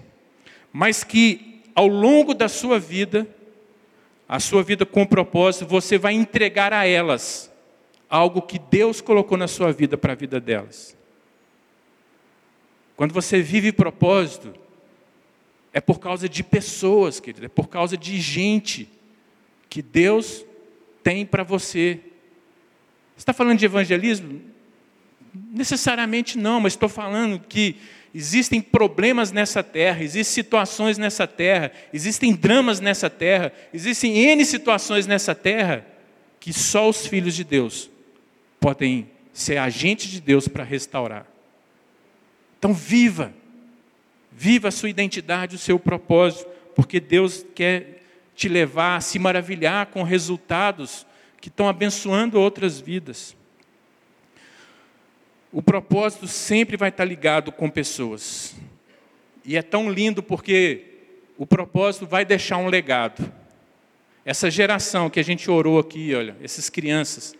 mas 0.73 1.05
que 1.05 1.63
ao 1.75 1.87
longo 1.87 2.35
da 2.35 2.49
sua 2.49 2.79
vida, 2.79 3.27
a 4.29 4.41
sua 4.41 4.63
vida 4.63 4.85
com 4.85 5.07
propósito, 5.07 5.67
você 5.67 5.97
vai 5.97 6.15
entregar 6.15 6.73
a 6.73 6.87
elas 6.87 7.53
algo 8.11 8.43
que 8.43 8.59
Deus 8.59 9.01
colocou 9.01 9.37
na 9.39 9.47
sua 9.47 9.73
vida 9.73 9.97
para 9.97 10.13
a 10.13 10.17
vida 10.17 10.41
delas. 10.41 10.97
Quando 12.97 13.13
você 13.13 13.41
vive 13.41 13.71
propósito, 13.71 14.53
é 15.73 15.81
por 15.81 16.01
causa 16.01 16.29
de 16.29 16.43
pessoas, 16.43 17.21
querido, 17.21 17.47
é 17.47 17.49
por 17.49 17.69
causa 17.69 17.97
de 17.97 18.21
gente 18.21 18.89
que 19.69 19.83
Deus 19.83 20.45
tem 21.03 21.25
para 21.25 21.43
você. 21.43 22.01
Você 23.17 23.23
está 23.23 23.33
falando 23.33 23.59
de 23.59 23.65
evangelismo? 23.65 24.41
Necessariamente 25.35 26.39
não, 26.39 26.61
mas 26.61 26.73
estou 26.73 26.89
falando 26.89 27.39
que 27.41 27.77
existem 28.15 28.61
problemas 28.61 29.31
nessa 29.31 29.63
terra, 29.63 30.03
existem 30.03 30.43
situações 30.43 30.99
nessa 30.99 31.27
terra, 31.27 31.73
existem 31.93 32.35
dramas 32.35 32.81
nessa 32.81 33.11
terra, 33.11 33.53
existem 33.73 34.17
N 34.17 34.45
situações 34.45 35.07
nessa 35.07 35.35
terra 35.35 35.87
que 36.41 36.53
só 36.53 36.89
os 36.89 37.07
filhos 37.07 37.35
de 37.35 37.45
Deus 37.45 37.91
podem 38.61 39.11
ser 39.33 39.59
agentes 39.59 40.11
de 40.11 40.21
Deus 40.21 40.49
para 40.49 40.65
restaurar. 40.65 41.27
Então, 42.59 42.73
viva, 42.75 43.33
viva 44.33 44.69
a 44.69 44.73
sua 44.73 44.91
identidade, 44.91 45.55
o 45.55 45.59
seu 45.59 45.79
propósito, 45.79 46.51
porque 46.75 46.99
Deus 46.99 47.45
quer 47.55 47.98
te 48.39 48.49
levar 48.49 48.95
a 48.95 49.01
se 49.01 49.19
maravilhar 49.19 49.87
com 49.87 50.05
resultados 50.05 51.05
que 51.41 51.49
estão 51.49 51.69
abençoando 51.69 52.41
outras 52.41 52.79
vidas. 52.79 53.37
O 55.51 55.61
propósito 55.61 56.29
sempre 56.29 56.77
vai 56.77 56.91
estar 56.91 57.05
ligado 57.05 57.51
com 57.51 57.69
pessoas. 57.69 58.55
E 59.45 59.57
é 59.57 59.63
tão 59.63 59.91
lindo 59.91 60.23
porque 60.23 60.85
o 61.37 61.45
propósito 61.45 62.07
vai 62.07 62.25
deixar 62.25 62.59
um 62.59 62.69
legado. 62.69 63.29
Essa 64.25 64.49
geração 64.49 65.11
que 65.11 65.19
a 65.19 65.25
gente 65.25 65.51
orou 65.51 65.81
aqui, 65.81 66.15
olha, 66.15 66.37
essas 66.41 66.71
crianças, 66.71 67.35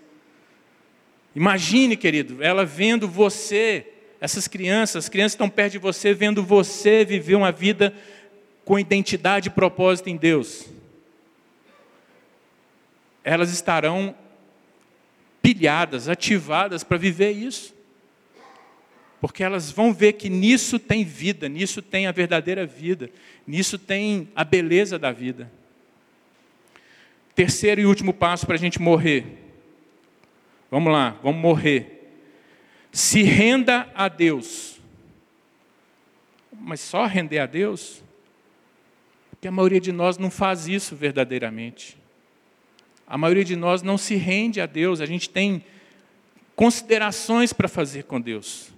Imagine, 1.37 1.97
querido, 1.97 2.43
ela 2.43 2.65
vendo 2.65 3.07
você, 3.07 3.87
essas 4.21 4.49
crianças, 4.49 5.05
as 5.05 5.09
crianças 5.09 5.35
estão 5.35 5.49
perto 5.49 5.73
de 5.73 5.79
você, 5.79 6.13
vendo 6.13 6.43
você 6.43 7.05
viver 7.05 7.37
uma 7.37 7.53
vida 7.53 7.95
com 8.65 8.77
identidade 8.77 9.47
e 9.47 9.53
propósito 9.53 10.09
em 10.09 10.17
Deus. 10.17 10.67
Elas 13.29 13.53
estarão 13.53 14.15
pilhadas, 15.43 16.09
ativadas 16.09 16.83
para 16.83 16.97
viver 16.97 17.33
isso. 17.33 17.75
Porque 19.21 19.43
elas 19.43 19.71
vão 19.71 19.93
ver 19.93 20.15
que 20.15 20.29
nisso 20.29 20.79
tem 20.79 21.05
vida, 21.05 21.49
nisso 21.49 21.83
tem 21.83 22.07
a 22.07 22.13
verdadeira 22.13 22.65
vida, 22.65 23.11
nisso 23.47 23.79
tem 23.79 24.29
a 24.35 24.45
beleza 24.45 24.99
da 24.99 25.11
vida. 25.11 25.51
Terceiro 27.35 27.81
e 27.81 27.87
último 27.87 28.15
passo 28.15 28.47
para 28.47 28.55
a 28.55 28.59
gente 28.59 28.81
morrer 28.81 29.49
Vamos 30.71 30.93
lá, 30.93 31.17
vamos 31.23 31.41
morrer. 31.41 32.13
Se 32.93 33.23
renda 33.23 33.91
a 33.95 34.09
Deus. 34.09 34.79
Mas 36.53 36.81
só 36.81 37.07
render 37.07 37.39
a 37.39 37.47
Deus? 37.47 38.03
Porque 39.31 39.49
a 39.49 39.53
maioria 39.53 39.81
de 39.81 39.93
nós 39.93 40.19
não 40.19 40.31
faz 40.31 40.69
isso 40.69 40.95
verdadeiramente. 40.95 41.98
A 43.09 43.17
maioria 43.17 43.45
de 43.45 43.57
nós 43.57 43.83
não 43.83 43.97
se 43.97 44.15
rende 44.17 44.61
a 44.61 44.67
Deus, 44.67 45.01
a 45.01 45.07
gente 45.07 45.31
tem 45.31 45.65
considerações 46.55 47.53
para 47.53 47.69
fazer 47.69 48.05
com 48.05 48.21
Deus. 48.21 48.71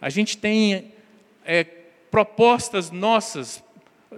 A 0.00 0.10
gente 0.10 0.36
tem 0.36 0.92
é, 1.44 1.64
propostas 2.10 2.90
nossas. 2.90 3.64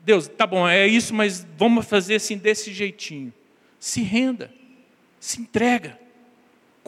Deus, 0.03 0.27
tá 0.29 0.47
bom, 0.47 0.69
é 0.69 0.87
isso, 0.87 1.15
mas 1.15 1.47
vamos 1.57 1.87
fazer 1.87 2.17
assim 2.17 2.37
desse 2.37 2.73
jeitinho. 2.73 3.33
Se 3.79 4.03
renda, 4.03 4.53
se 5.21 5.41
entrega 5.41 5.99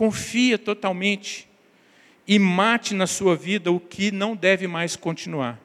confia 0.00 0.56
totalmente 0.56 1.46
e 2.26 2.38
mate 2.38 2.94
na 2.94 3.06
sua 3.06 3.36
vida 3.36 3.70
o 3.70 3.78
que 3.78 4.10
não 4.10 4.34
deve 4.34 4.66
mais 4.66 4.96
continuar. 4.96 5.60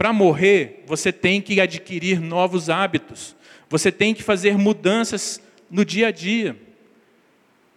Para 0.00 0.14
morrer, 0.14 0.82
você 0.86 1.12
tem 1.12 1.42
que 1.42 1.60
adquirir 1.60 2.22
novos 2.22 2.70
hábitos, 2.70 3.36
você 3.68 3.92
tem 3.92 4.14
que 4.14 4.22
fazer 4.22 4.56
mudanças 4.56 5.42
no 5.70 5.84
dia 5.84 6.06
a 6.06 6.10
dia. 6.10 6.56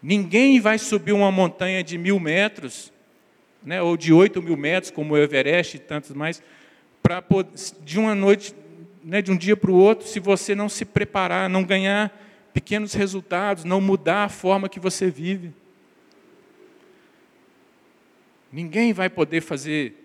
Ninguém 0.01 0.57
vai 0.61 0.79
subir 0.79 1.11
uma 1.11 1.29
montanha 1.29 1.83
de 1.83 1.97
mil 1.97 2.17
metros, 2.21 2.93
né, 3.61 3.81
ou 3.81 3.97
de 3.97 4.13
oito 4.13 4.41
mil 4.41 4.55
metros, 4.55 4.89
como 4.89 5.15
o 5.15 5.17
Everest 5.17 5.75
e 5.75 5.79
tantos 5.81 6.11
mais, 6.11 6.41
para 7.01 7.21
de 7.81 7.99
uma 7.99 8.15
noite, 8.15 8.55
né, 9.03 9.21
de 9.21 9.29
um 9.29 9.35
dia 9.35 9.57
para 9.57 9.69
o 9.69 9.75
outro, 9.75 10.07
se 10.07 10.21
você 10.21 10.55
não 10.55 10.69
se 10.69 10.85
preparar, 10.85 11.49
não 11.49 11.61
ganhar 11.61 12.09
pequenos 12.53 12.93
resultados, 12.93 13.65
não 13.65 13.81
mudar 13.81 14.23
a 14.23 14.29
forma 14.29 14.69
que 14.69 14.79
você 14.79 15.11
vive. 15.11 15.51
Ninguém 18.49 18.93
vai 18.93 19.09
poder 19.09 19.41
fazer 19.41 20.02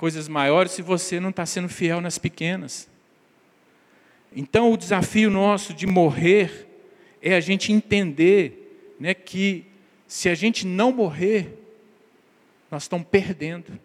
coisas 0.00 0.28
maiores 0.28 0.72
se 0.72 0.80
você 0.80 1.20
não 1.20 1.28
está 1.28 1.44
sendo 1.44 1.68
fiel 1.68 2.00
nas 2.00 2.16
pequenas. 2.16 2.88
Então, 4.34 4.72
o 4.72 4.76
desafio 4.78 5.28
nosso 5.28 5.74
de 5.74 5.86
morrer 5.86 6.66
é 7.20 7.34
a 7.34 7.40
gente 7.40 7.70
entender 7.70 8.94
né, 8.98 9.12
que 9.12 9.66
se 10.06 10.30
a 10.30 10.34
gente 10.34 10.66
não 10.66 10.90
morrer, 10.90 11.54
nós 12.70 12.84
estamos 12.84 13.06
perdendo. 13.10 13.78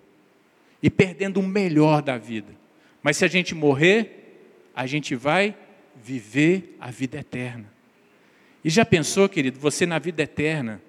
E 0.82 0.90
perdendo 0.90 1.42
o 1.42 1.44
melhor 1.44 2.02
da 2.02 2.18
vida. 2.18 2.56
Mas 3.04 3.18
se 3.18 3.26
a 3.26 3.28
gente 3.28 3.54
morrer, 3.54 4.48
a 4.74 4.88
gente 4.88 5.16
vai 5.16 5.54
viver 6.02 6.78
a 6.80 6.92
vida 6.92 7.18
eterna. 7.18 7.70
E 8.64 8.70
já 8.70 8.86
pensou, 8.86 9.28
querido, 9.28 9.60
você 9.60 9.86
na 9.86 10.00
vida 10.00 10.24
eterna, 10.24 10.82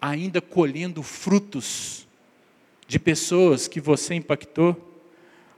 ainda 0.00 0.40
colhendo 0.40 1.02
frutos 1.02 2.06
de 2.86 2.98
pessoas 2.98 3.66
que 3.66 3.80
você 3.80 4.14
impactou, 4.14 4.76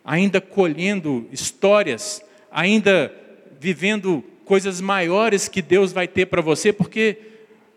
ainda 0.04 0.40
colhendo 0.40 1.26
histórias, 1.32 2.22
ainda 2.50 3.12
vivendo 3.58 4.22
coisas 4.44 4.80
maiores 4.80 5.48
que 5.48 5.60
Deus 5.60 5.92
vai 5.92 6.06
ter 6.06 6.26
para 6.26 6.40
você, 6.40 6.72
porque 6.72 7.18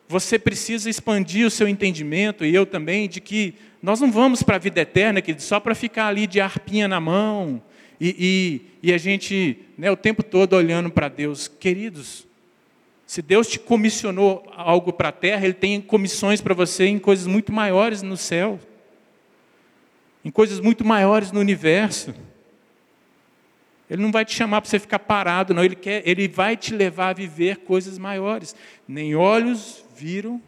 você 0.07 0.37
precisa 0.37 0.89
expandir 0.89 1.45
o 1.45 1.51
seu 1.51 1.67
entendimento, 1.67 2.45
e 2.45 2.53
eu 2.53 2.65
também, 2.65 3.07
de 3.07 3.19
que 3.19 3.55
nós 3.81 3.99
não 3.99 4.11
vamos 4.11 4.43
para 4.43 4.55
a 4.55 4.59
vida 4.59 4.81
eterna, 4.81 5.21
querido, 5.21 5.41
só 5.41 5.59
para 5.59 5.73
ficar 5.73 6.07
ali 6.07 6.27
de 6.27 6.39
arpinha 6.39 6.87
na 6.87 6.99
mão, 6.99 7.61
e, 7.99 8.61
e, 8.81 8.89
e 8.89 8.93
a 8.93 8.97
gente 8.97 9.59
né, 9.77 9.91
o 9.91 9.97
tempo 9.97 10.23
todo 10.23 10.53
olhando 10.53 10.89
para 10.89 11.09
Deus. 11.09 11.47
Queridos, 11.47 12.25
se 13.05 13.21
Deus 13.21 13.47
te 13.47 13.59
comissionou 13.59 14.45
algo 14.55 14.93
para 14.93 15.09
a 15.09 15.11
terra, 15.11 15.45
Ele 15.45 15.53
tem 15.53 15.81
comissões 15.81 16.41
para 16.41 16.53
você 16.53 16.85
em 16.85 16.99
coisas 16.99 17.27
muito 17.27 17.51
maiores 17.51 18.01
no 18.01 18.15
céu, 18.15 18.59
em 20.23 20.29
coisas 20.29 20.59
muito 20.59 20.85
maiores 20.85 21.31
no 21.31 21.39
universo. 21.39 22.13
Ele 23.89 24.01
não 24.01 24.11
vai 24.11 24.23
te 24.23 24.35
chamar 24.35 24.61
para 24.61 24.69
você 24.69 24.77
ficar 24.77 24.99
parado, 24.99 25.53
não. 25.53 25.63
Ele, 25.63 25.75
quer, 25.75 26.07
ele 26.07 26.27
vai 26.27 26.55
te 26.55 26.73
levar 26.73 27.09
a 27.09 27.13
viver 27.13 27.57
coisas 27.57 27.97
maiores. 27.97 28.55
Nem 28.87 29.15
olhos 29.15 29.83
viram, 29.95 30.41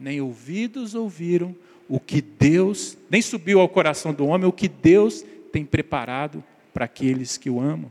nem 0.00 0.20
ouvidos 0.20 0.94
ouviram 0.94 1.54
o 1.88 1.98
que 1.98 2.20
Deus, 2.20 2.96
nem 3.10 3.20
subiu 3.20 3.60
ao 3.60 3.68
coração 3.68 4.12
do 4.12 4.26
homem 4.26 4.46
o 4.46 4.52
que 4.52 4.68
Deus 4.68 5.24
tem 5.52 5.64
preparado 5.64 6.44
para 6.72 6.84
aqueles 6.84 7.36
que 7.36 7.50
o 7.50 7.60
amam. 7.60 7.90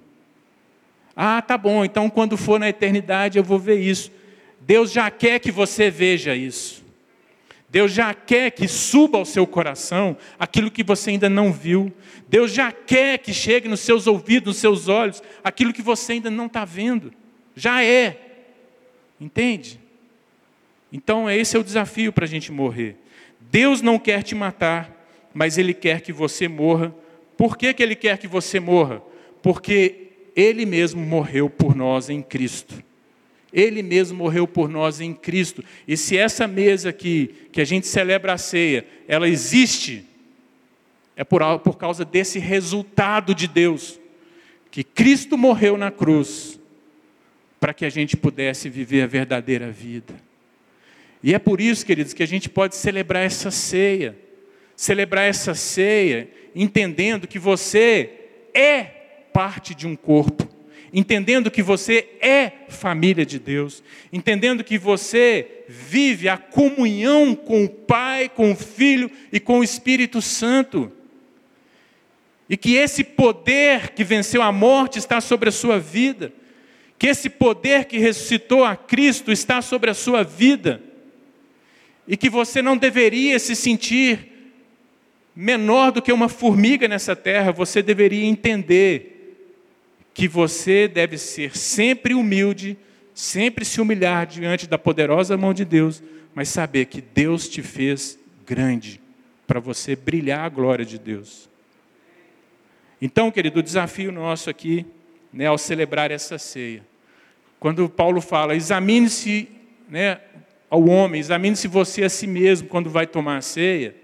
Ah, 1.15 1.41
tá 1.41 1.57
bom, 1.57 1.84
então 1.84 2.09
quando 2.09 2.38
for 2.38 2.59
na 2.59 2.69
eternidade 2.69 3.38
eu 3.38 3.43
vou 3.43 3.57
ver 3.57 3.80
isso. 3.80 4.11
Deus 4.61 4.91
já 4.91 5.09
quer 5.09 5.39
que 5.39 5.51
você 5.51 5.89
veja 5.89 6.36
isso. 6.36 6.86
Deus 7.70 7.91
já 7.91 8.13
quer 8.13 8.51
que 8.51 8.68
suba 8.68 9.18
ao 9.18 9.26
seu 9.26 9.45
coração 9.45 10.18
aquilo 10.39 10.72
que 10.72 10.84
você 10.84 11.11
ainda 11.11 11.30
não 11.30 11.51
viu. 11.51 11.91
Deus 12.30 12.51
já 12.51 12.72
quer 12.72 13.18
que 13.18 13.34
chegue 13.34 13.68
nos 13.68 13.82
seus 13.82 14.07
ouvidos, 14.07 14.47
nos 14.47 14.57
seus 14.57 14.88
olhos, 14.88 15.22
aquilo 15.43 15.74
que 15.74 15.82
você 15.82 16.13
ainda 16.13 16.32
não 16.32 16.45
está 16.45 16.63
vendo. 16.63 17.13
Já 17.55 17.84
é. 17.84 18.18
Entende? 19.20 19.80
Então, 20.91 21.30
esse 21.30 21.57
é 21.57 21.59
o 21.59 21.63
desafio 21.63 22.13
para 22.13 22.26
a 22.26 22.28
gente 22.28 22.51
morrer. 22.51 22.95
Deus 23.51 23.82
não 23.82 23.99
quer 23.99 24.24
te 24.24 24.34
matar, 24.34 24.89
mas 25.34 25.57
Ele 25.57 25.74
quer 25.74 26.01
que 26.01 26.13
você 26.13 26.47
morra. 26.47 26.95
Por 27.36 27.57
que, 27.57 27.74
que 27.74 27.84
Ele 27.84 27.95
quer 27.95 28.18
que 28.18 28.28
você 28.28 28.59
morra? 28.59 29.01
Porque 29.41 30.07
ele 30.38 30.68
mesmo 30.68 31.03
morreu 31.03 31.49
por 31.49 31.76
nós 31.76 32.11
em 32.11 32.22
Cristo. 32.22 32.84
Ele 33.51 33.81
mesmo 33.81 34.17
morreu 34.17 34.47
por 34.47 34.69
nós 34.69 34.99
em 34.99 35.13
Cristo. 35.13 35.63
E 35.87 35.95
se 35.95 36.17
essa 36.17 36.47
mesa 36.47 36.89
aqui, 36.89 37.33
que 37.51 37.61
a 37.61 37.65
gente 37.65 37.87
celebra 37.87 38.33
a 38.33 38.37
ceia, 38.37 38.85
ela 39.07 39.27
existe, 39.27 40.05
é 41.15 41.23
por, 41.23 41.41
por 41.59 41.77
causa 41.77 42.03
desse 42.03 42.39
resultado 42.39 43.33
de 43.33 43.47
Deus, 43.47 43.99
que 44.69 44.83
Cristo 44.83 45.37
morreu 45.37 45.77
na 45.77 45.89
cruz, 45.89 46.59
para 47.59 47.73
que 47.73 47.85
a 47.85 47.89
gente 47.89 48.15
pudesse 48.15 48.69
viver 48.69 49.01
a 49.01 49.07
verdadeira 49.07 49.71
vida. 49.71 50.13
E 51.23 51.33
é 51.33 51.39
por 51.39 51.59
isso, 51.59 51.85
queridos, 51.85 52.13
que 52.13 52.21
a 52.21 52.27
gente 52.27 52.47
pode 52.49 52.75
celebrar 52.75 53.23
essa 53.23 53.49
ceia. 53.49 54.15
Celebrar 54.75 55.25
essa 55.25 55.55
ceia, 55.55 56.29
entendendo 56.53 57.27
que 57.27 57.39
você 57.39 58.11
é 58.53 58.83
parte 59.33 59.73
de 59.73 59.87
um 59.87 59.95
corpo 59.95 60.46
entendendo 60.93 61.51
que 61.51 61.61
você 61.61 62.07
é 62.21 62.51
família 62.69 63.25
de 63.25 63.39
Deus, 63.39 63.83
entendendo 64.11 64.63
que 64.63 64.77
você 64.77 65.63
vive 65.67 66.29
a 66.29 66.38
comunhão 66.38 67.35
com 67.35 67.65
o 67.65 67.69
Pai, 67.69 68.29
com 68.29 68.51
o 68.51 68.55
Filho 68.55 69.11
e 69.31 69.39
com 69.39 69.59
o 69.59 69.63
Espírito 69.63 70.21
Santo. 70.21 70.91
E 72.49 72.55
que 72.55 72.75
esse 72.75 73.03
poder 73.03 73.89
que 73.89 74.03
venceu 74.03 74.41
a 74.41 74.51
morte 74.51 74.97
está 74.97 75.19
sobre 75.19 75.49
a 75.49 75.51
sua 75.51 75.79
vida, 75.79 76.31
que 76.97 77.07
esse 77.07 77.29
poder 77.29 77.85
que 77.85 77.97
ressuscitou 77.97 78.63
a 78.63 78.75
Cristo 78.75 79.31
está 79.31 79.61
sobre 79.61 79.89
a 79.89 79.93
sua 79.93 80.23
vida, 80.23 80.81
e 82.07 82.15
que 82.15 82.29
você 82.29 82.61
não 82.61 82.77
deveria 82.77 83.38
se 83.38 83.53
sentir 83.55 84.31
menor 85.35 85.91
do 85.91 86.01
que 86.01 86.11
uma 86.11 86.29
formiga 86.29 86.88
nessa 86.88 87.15
terra, 87.15 87.51
você 87.51 87.81
deveria 87.81 88.25
entender 88.25 89.16
que 90.18 90.28
você 90.28 90.88
deve 90.88 91.15
ser 91.15 91.55
sempre 91.55 92.15
humilde, 92.15 92.76
sempre 93.13 93.63
se 93.63 93.80
humilhar 93.80 94.26
diante 94.26 94.65
da 94.65 94.76
poderosa 94.76 95.38
mão 95.38 95.53
de 95.53 95.63
Deus, 95.63 96.01
mas 96.34 96.49
saber 96.49 96.86
que 96.86 97.01
Deus 97.01 97.47
te 97.47 97.61
fez 97.61 98.18
grande 98.43 98.99
para 99.45 99.59
você 99.59 99.95
brilhar 99.95 100.39
a 100.39 100.49
glória 100.49 100.84
de 100.84 100.97
Deus. 100.97 101.47
Então, 102.99 103.30
querido, 103.30 103.59
o 103.59 103.63
desafio 103.63 104.11
nosso 104.11 104.49
aqui, 104.49 104.88
né, 105.32 105.45
ao 105.45 105.55
celebrar 105.55 106.09
essa 106.09 106.39
ceia, 106.39 106.84
quando 107.59 107.88
Paulo 107.88 108.20
fala, 108.20 108.55
examine-se 108.55 109.47
né, 109.88 110.20
ao 110.68 110.84
homem, 110.88 111.20
examine-se 111.20 111.68
você 111.68 112.05
a 112.05 112.09
si 112.09 112.26
mesmo 112.26 112.68
quando 112.68 112.89
vai 112.89 113.05
tomar 113.05 113.38
a 113.38 113.41
ceia. 113.41 113.95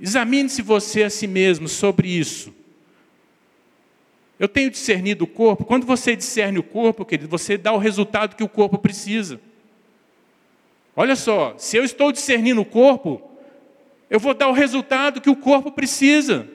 Examine-se 0.00 0.62
você 0.62 1.02
a 1.02 1.10
si 1.10 1.26
mesmo 1.26 1.68
sobre 1.68 2.08
isso. 2.08 2.61
Eu 4.42 4.48
tenho 4.48 4.72
discernido 4.72 5.22
o 5.22 5.28
corpo. 5.28 5.64
Quando 5.64 5.86
você 5.86 6.16
discerne 6.16 6.58
o 6.58 6.64
corpo, 6.64 7.04
querido, 7.04 7.28
você 7.28 7.56
dá 7.56 7.72
o 7.72 7.78
resultado 7.78 8.34
que 8.34 8.42
o 8.42 8.48
corpo 8.48 8.76
precisa. 8.76 9.40
Olha 10.96 11.14
só, 11.14 11.54
se 11.56 11.76
eu 11.76 11.84
estou 11.84 12.10
discernindo 12.10 12.60
o 12.60 12.64
corpo, 12.64 13.22
eu 14.10 14.18
vou 14.18 14.34
dar 14.34 14.48
o 14.48 14.52
resultado 14.52 15.20
que 15.20 15.30
o 15.30 15.36
corpo 15.36 15.70
precisa. 15.70 16.48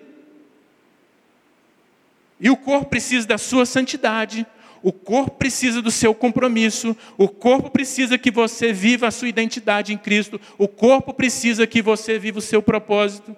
E 2.42 2.50
o 2.50 2.58
corpo 2.58 2.90
precisa 2.90 3.26
da 3.26 3.38
sua 3.38 3.66
santidade, 3.66 4.46
o 4.84 4.92
corpo 4.92 5.38
precisa 5.38 5.82
do 5.82 5.90
seu 5.90 6.14
compromisso, 6.14 6.94
o 7.18 7.30
corpo 7.30 7.70
precisa 7.70 8.18
que 8.18 8.30
você 8.30 8.74
viva 8.74 9.08
a 9.08 9.12
sua 9.12 9.30
identidade 9.30 9.94
em 9.94 9.98
Cristo, 9.98 10.42
o 10.58 10.68
corpo 10.68 11.14
precisa 11.14 11.66
que 11.66 11.82
você 11.82 12.20
viva 12.20 12.40
o 12.40 12.42
seu 12.42 12.62
propósito. 12.62 13.34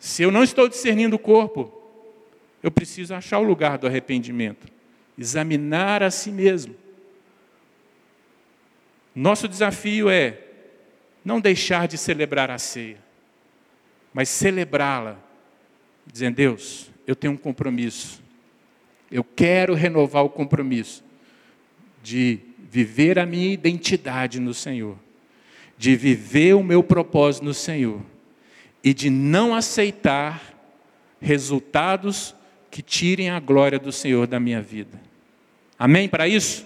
Se 0.00 0.24
eu 0.24 0.32
não 0.32 0.42
estou 0.42 0.68
discernindo 0.68 1.14
o 1.14 1.18
corpo, 1.18 1.78
eu 2.62 2.70
preciso 2.70 3.14
achar 3.14 3.38
o 3.38 3.42
lugar 3.42 3.78
do 3.78 3.86
arrependimento, 3.86 4.66
examinar 5.18 6.02
a 6.02 6.10
si 6.10 6.30
mesmo. 6.30 6.74
Nosso 9.14 9.48
desafio 9.48 10.08
é 10.08 10.38
não 11.24 11.40
deixar 11.40 11.88
de 11.88 11.98
celebrar 11.98 12.50
a 12.50 12.58
ceia, 12.58 12.98
mas 14.12 14.28
celebrá-la, 14.28 15.18
dizendo: 16.06 16.36
Deus, 16.36 16.90
eu 17.06 17.16
tenho 17.16 17.32
um 17.32 17.36
compromisso, 17.36 18.22
eu 19.10 19.24
quero 19.24 19.74
renovar 19.74 20.24
o 20.24 20.30
compromisso 20.30 21.02
de 22.02 22.40
viver 22.70 23.18
a 23.18 23.26
minha 23.26 23.52
identidade 23.52 24.38
no 24.38 24.54
Senhor, 24.54 24.96
de 25.76 25.96
viver 25.96 26.54
o 26.54 26.62
meu 26.62 26.82
propósito 26.82 27.44
no 27.44 27.54
Senhor 27.54 28.00
e 28.82 28.94
de 28.94 29.10
não 29.10 29.54
aceitar 29.54 30.54
resultados 31.20 32.34
que 32.70 32.82
tirem 32.82 33.30
a 33.30 33.40
glória 33.40 33.78
do 33.78 33.90
Senhor 33.90 34.26
da 34.26 34.38
minha 34.38 34.62
vida. 34.62 35.00
Amém 35.78 36.08
para 36.08 36.28
isso? 36.28 36.64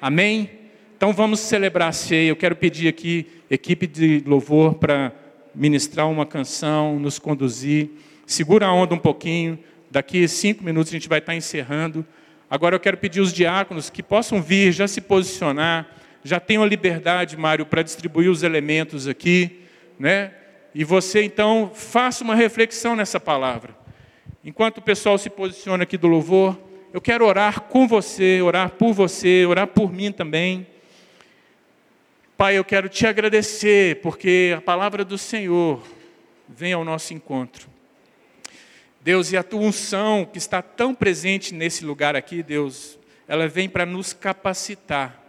Amém? 0.00 0.50
Então 0.96 1.12
vamos 1.12 1.40
celebrar 1.40 1.88
a 1.88 1.92
ceia. 1.92 2.28
Eu 2.28 2.36
quero 2.36 2.54
pedir 2.54 2.88
aqui, 2.88 3.26
equipe 3.50 3.86
de 3.86 4.22
louvor, 4.26 4.74
para 4.74 5.12
ministrar 5.54 6.08
uma 6.08 6.26
canção, 6.26 6.98
nos 6.98 7.18
conduzir. 7.18 7.90
Segura 8.26 8.66
a 8.66 8.72
onda 8.72 8.94
um 8.94 8.98
pouquinho. 8.98 9.58
Daqui 9.90 10.28
cinco 10.28 10.62
minutos 10.62 10.92
a 10.92 10.96
gente 10.96 11.08
vai 11.08 11.20
estar 11.20 11.34
encerrando. 11.34 12.04
Agora 12.50 12.74
eu 12.74 12.80
quero 12.80 12.96
pedir 12.96 13.20
os 13.20 13.32
diáconos 13.32 13.88
que 13.88 14.02
possam 14.02 14.42
vir, 14.42 14.72
já 14.72 14.86
se 14.86 15.00
posicionar. 15.00 15.88
Já 16.22 16.38
tenham 16.38 16.62
a 16.62 16.66
liberdade, 16.66 17.36
Mário, 17.36 17.64
para 17.64 17.82
distribuir 17.82 18.30
os 18.30 18.42
elementos 18.42 19.08
aqui. 19.08 19.60
Né? 19.98 20.32
E 20.74 20.84
você, 20.84 21.22
então, 21.22 21.70
faça 21.74 22.22
uma 22.22 22.34
reflexão 22.34 22.94
nessa 22.94 23.18
palavra. 23.18 23.79
Enquanto 24.42 24.78
o 24.78 24.82
pessoal 24.82 25.18
se 25.18 25.28
posiciona 25.28 25.82
aqui 25.82 25.98
do 25.98 26.08
louvor, 26.08 26.58
eu 26.94 27.00
quero 27.00 27.26
orar 27.26 27.60
com 27.62 27.86
você, 27.86 28.40
orar 28.40 28.70
por 28.70 28.94
você, 28.94 29.44
orar 29.44 29.66
por 29.66 29.92
mim 29.92 30.10
também. 30.10 30.66
Pai, 32.38 32.56
eu 32.56 32.64
quero 32.64 32.88
te 32.88 33.06
agradecer, 33.06 34.00
porque 34.00 34.54
a 34.56 34.60
palavra 34.62 35.04
do 35.04 35.18
Senhor 35.18 35.82
vem 36.48 36.72
ao 36.72 36.84
nosso 36.84 37.12
encontro. 37.12 37.68
Deus, 39.02 39.30
e 39.30 39.36
a 39.36 39.42
tua 39.42 39.60
unção 39.60 40.24
que 40.24 40.38
está 40.38 40.62
tão 40.62 40.94
presente 40.94 41.52
nesse 41.52 41.84
lugar 41.84 42.16
aqui, 42.16 42.42
Deus, 42.42 42.98
ela 43.28 43.46
vem 43.46 43.68
para 43.68 43.84
nos 43.84 44.14
capacitar 44.14 45.22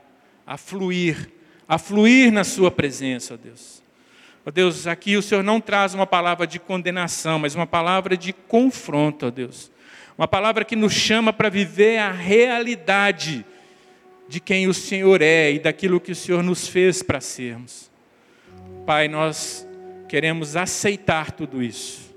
a 0.47 0.55
fluir, 0.55 1.32
a 1.68 1.78
fluir 1.78 2.32
na 2.32 2.45
Sua 2.45 2.72
presença, 2.72 3.38
Deus. 3.38 3.81
Ó 4.44 4.50
oh 4.50 4.52
Deus, 4.52 4.88
aqui 4.88 5.16
o 5.16 5.22
Senhor 5.22 5.44
não 5.44 5.62
traz 5.62 5.94
uma 5.94 6.08
palavra 6.08 6.48
de 6.48 6.60
condenação, 6.60 7.38
mas 7.38 7.54
uma 7.54 7.68
palavra 7.68 8.18
de 8.18 8.34
confronto, 8.34 9.26
ó 9.26 9.28
oh 9.28 9.32
Deus. 9.32 9.72
Uma 10.18 10.28
palavra 10.28 10.66
que 10.66 10.76
nos 10.76 10.94
chama 10.94 11.32
para 11.32 11.48
viver 11.48 12.00
a 12.00 12.12
realidade 12.12 13.46
de 14.28 14.39
quem 14.39 14.68
o 14.68 14.74
Senhor 14.74 15.22
é 15.22 15.52
e 15.52 15.60
daquilo 15.60 16.00
que 16.00 16.12
o 16.12 16.16
Senhor 16.16 16.42
nos 16.42 16.68
fez 16.68 17.04
para 17.04 17.22
sermos. 17.22 17.92
Pai, 18.86 19.08
nós 19.08 19.68
queremos 20.08 20.56
aceitar 20.56 21.32
tudo 21.32 21.62
isso. 21.62 22.16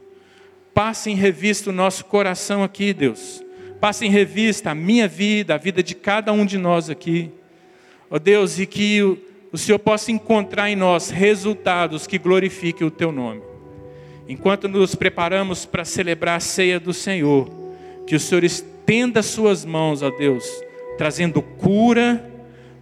Passe 0.72 1.10
em 1.10 1.14
revista 1.14 1.70
o 1.70 1.72
nosso 1.72 2.06
coração 2.06 2.62
aqui, 2.64 2.94
Deus. 2.94 3.44
Passe 3.80 4.06
em 4.06 4.10
revista 4.10 4.70
a 4.70 4.74
minha 4.74 5.06
vida, 5.06 5.54
a 5.54 5.58
vida 5.58 5.82
de 5.82 5.94
cada 5.94 6.32
um 6.32 6.46
de 6.46 6.56
nós 6.56 6.88
aqui. 6.88 7.30
Ó 8.10 8.16
oh 8.16 8.18
Deus, 8.18 8.58
e 8.58 8.66
que 8.66 9.18
o 9.54 9.56
Senhor 9.56 9.78
possa 9.78 10.10
encontrar 10.10 10.68
em 10.68 10.74
nós 10.74 11.10
resultados 11.10 12.08
que 12.08 12.18
glorifiquem 12.18 12.84
o 12.84 12.90
Teu 12.90 13.12
nome. 13.12 13.40
Enquanto 14.28 14.66
nos 14.66 14.96
preparamos 14.96 15.64
para 15.64 15.84
celebrar 15.84 16.38
a 16.38 16.40
ceia 16.40 16.80
do 16.80 16.92
Senhor, 16.92 17.48
que 18.04 18.16
o 18.16 18.20
Senhor 18.20 18.42
estenda 18.42 19.22
Suas 19.22 19.64
mãos, 19.64 20.02
ó 20.02 20.10
Deus, 20.10 20.44
trazendo 20.98 21.40
cura, 21.40 22.28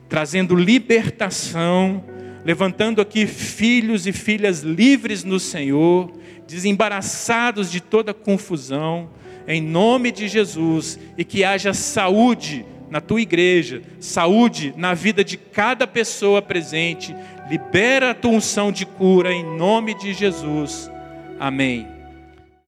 trazendo 0.09 0.55
libertação, 0.55 2.03
levantando 2.43 3.03
aqui 3.03 3.27
filhos 3.27 4.07
e 4.07 4.13
filhas 4.13 4.61
livres 4.61 5.25
no 5.25 5.39
Senhor, 5.39 6.11
desembaraçados 6.49 7.71
de 7.71 7.83
toda 7.83 8.15
confusão, 8.15 9.11
em 9.47 9.61
nome 9.61 10.11
de 10.11 10.27
Jesus, 10.27 10.99
e 11.19 11.23
que 11.23 11.45
haja 11.45 11.75
saúde 11.75 12.65
na 12.93 13.01
tua 13.01 13.23
igreja, 13.23 13.81
saúde 13.99 14.75
na 14.77 14.93
vida 14.93 15.25
de 15.25 15.39
cada 15.39 15.87
pessoa 15.87 16.43
presente. 16.43 17.17
Libera 17.49 18.11
a 18.11 18.15
tua 18.15 18.33
unção 18.33 18.71
de 18.71 18.85
cura 18.85 19.33
em 19.33 19.57
nome 19.57 19.95
de 19.95 20.13
Jesus. 20.13 20.91
Amém. 21.41 21.92